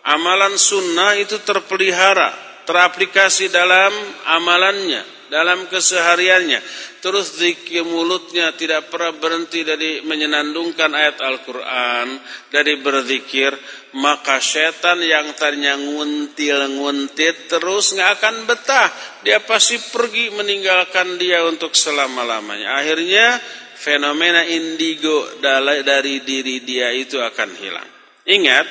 [0.06, 2.30] amalan sunnah itu terpelihara,
[2.62, 3.90] teraplikasi dalam
[4.30, 6.62] amalannya, dalam kesehariannya.
[7.02, 12.18] Terus zikir mulutnya tidak pernah berhenti dari menyenandungkan ayat Al-Quran,
[12.50, 13.54] dari berzikir,
[13.94, 18.90] maka setan yang tadinya nguntil-nguntit terus nggak akan betah.
[19.22, 22.74] Dia pasti pergi meninggalkan dia untuk selama-lamanya.
[22.82, 23.38] Akhirnya
[23.76, 25.38] fenomena indigo
[25.84, 27.88] dari diri dia itu akan hilang.
[28.26, 28.66] Ingat,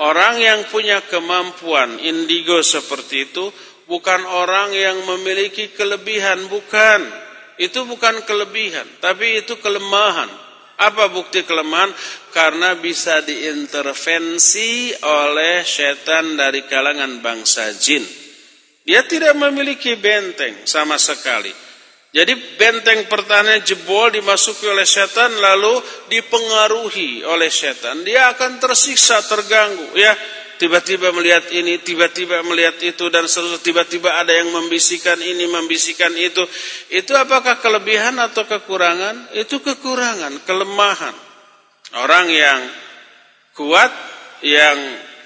[0.00, 3.50] orang yang punya kemampuan indigo seperti itu
[3.90, 7.26] bukan orang yang memiliki kelebihan, bukan.
[7.56, 10.28] Itu bukan kelebihan, tapi itu kelemahan.
[10.76, 11.88] Apa bukti kelemahan?
[12.36, 18.04] Karena bisa diintervensi oleh setan dari kalangan bangsa jin.
[18.84, 21.48] Dia tidak memiliki benteng sama sekali.
[22.14, 28.06] Jadi benteng pertahanan jebol dimasuki oleh setan lalu dipengaruhi oleh setan.
[28.06, 29.92] Dia akan tersiksa, terganggu.
[29.92, 30.16] Ya,
[30.56, 36.40] tiba-tiba melihat ini, tiba-tiba melihat itu dan seterusnya tiba-tiba ada yang membisikkan ini, membisikkan itu.
[36.88, 39.36] Itu apakah kelebihan atau kekurangan?
[39.36, 41.14] Itu kekurangan, kelemahan.
[42.00, 42.60] Orang yang
[43.52, 43.92] kuat
[44.40, 44.76] yang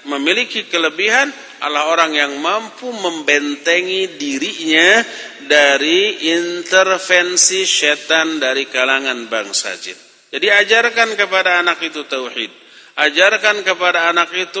[0.07, 1.31] memiliki kelebihan
[1.61, 5.05] adalah orang yang mampu membentengi dirinya
[5.45, 9.95] dari intervensi setan dari kalangan bangsa jin.
[10.33, 12.49] Jadi ajarkan kepada anak itu tauhid.
[12.91, 14.59] Ajarkan kepada anak itu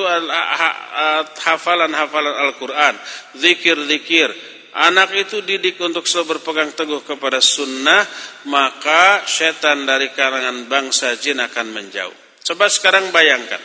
[1.41, 2.95] hafalan-hafalan Al-Quran,
[3.35, 4.31] zikir-zikir.
[4.71, 8.07] Anak itu didik untuk selalu berpegang teguh kepada sunnah,
[8.47, 12.15] maka setan dari kalangan bangsa jin akan menjauh.
[12.39, 13.59] Coba sekarang bayangkan,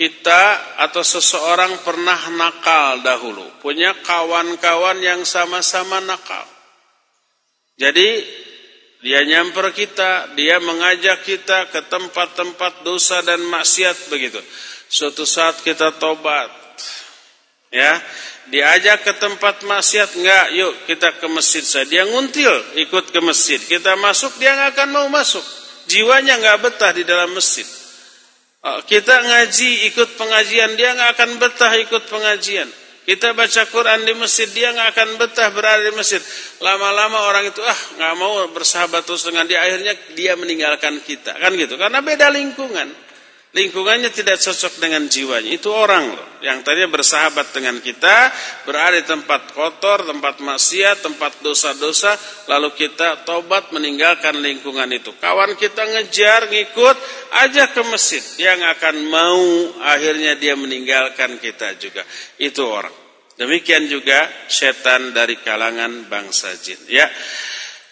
[0.00, 6.48] kita atau seseorang pernah nakal dahulu, punya kawan-kawan yang sama-sama nakal.
[7.76, 8.24] Jadi
[9.04, 14.40] dia nyamper kita, dia mengajak kita ke tempat-tempat dosa dan maksiat begitu.
[14.88, 16.48] Suatu saat kita tobat.
[17.68, 18.00] Ya,
[18.48, 21.84] diajak ke tempat maksiat enggak, yuk kita ke masjid saja.
[21.84, 23.60] Dia nguntil ikut ke masjid.
[23.60, 25.44] Kita masuk dia nggak akan mau masuk.
[25.92, 27.79] Jiwanya nggak betah di dalam masjid.
[28.60, 32.68] Oh, kita ngaji ikut pengajian dia nggak akan betah ikut pengajian.
[33.08, 36.20] Kita baca Quran di masjid, dia nggak akan betah berada di masjid.
[36.60, 41.56] Lama-lama orang itu ah nggak mau bersahabat terus dengan dia, akhirnya dia meninggalkan kita, kan
[41.56, 41.80] gitu.
[41.80, 43.09] Karena beda lingkungan.
[43.50, 45.50] Lingkungannya tidak cocok dengan jiwanya.
[45.50, 48.30] Itu orang loh, yang tadinya bersahabat dengan kita,
[48.62, 52.14] berada di tempat kotor, tempat maksiat, tempat dosa-dosa,
[52.46, 55.10] lalu kita tobat meninggalkan lingkungan itu.
[55.18, 56.96] Kawan kita ngejar, ngikut,
[57.42, 58.22] aja ke masjid.
[58.38, 59.42] Yang akan mau
[59.82, 62.06] akhirnya dia meninggalkan kita juga.
[62.38, 62.94] Itu orang.
[63.40, 66.76] Demikian juga setan dari kalangan bangsa jin.
[66.92, 67.08] Ya.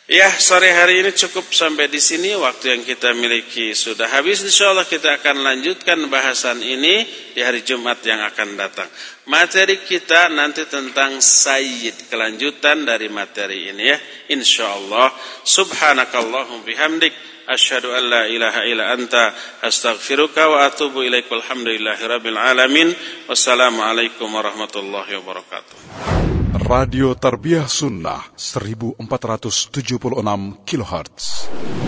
[0.08, 2.32] Ya, sore hari ini cukup sampai di sini.
[2.32, 4.40] Waktu yang kita miliki sudah habis.
[4.40, 7.04] Insya Allah kita akan lanjutkan bahasan ini
[7.36, 8.88] di hari Jumat yang akan datang.
[9.28, 12.08] Materi kita nanti tentang Sayyid.
[12.08, 14.00] Kelanjutan dari materi ini ya.
[14.32, 15.12] Insya Allah.
[15.44, 17.12] Subhanakallahum bihamdik.
[17.44, 21.28] Asyhadu an la ilaha illa anta astaghfiruka wa atubu ilaik.
[21.28, 22.96] Walhamdulillahi rabbil alamin.
[23.28, 26.37] Wassalamualaikum warahmatullahi wabarakatuh.
[26.54, 28.96] Radio Tarbiyah Sunnah 1476
[30.64, 31.87] kHz.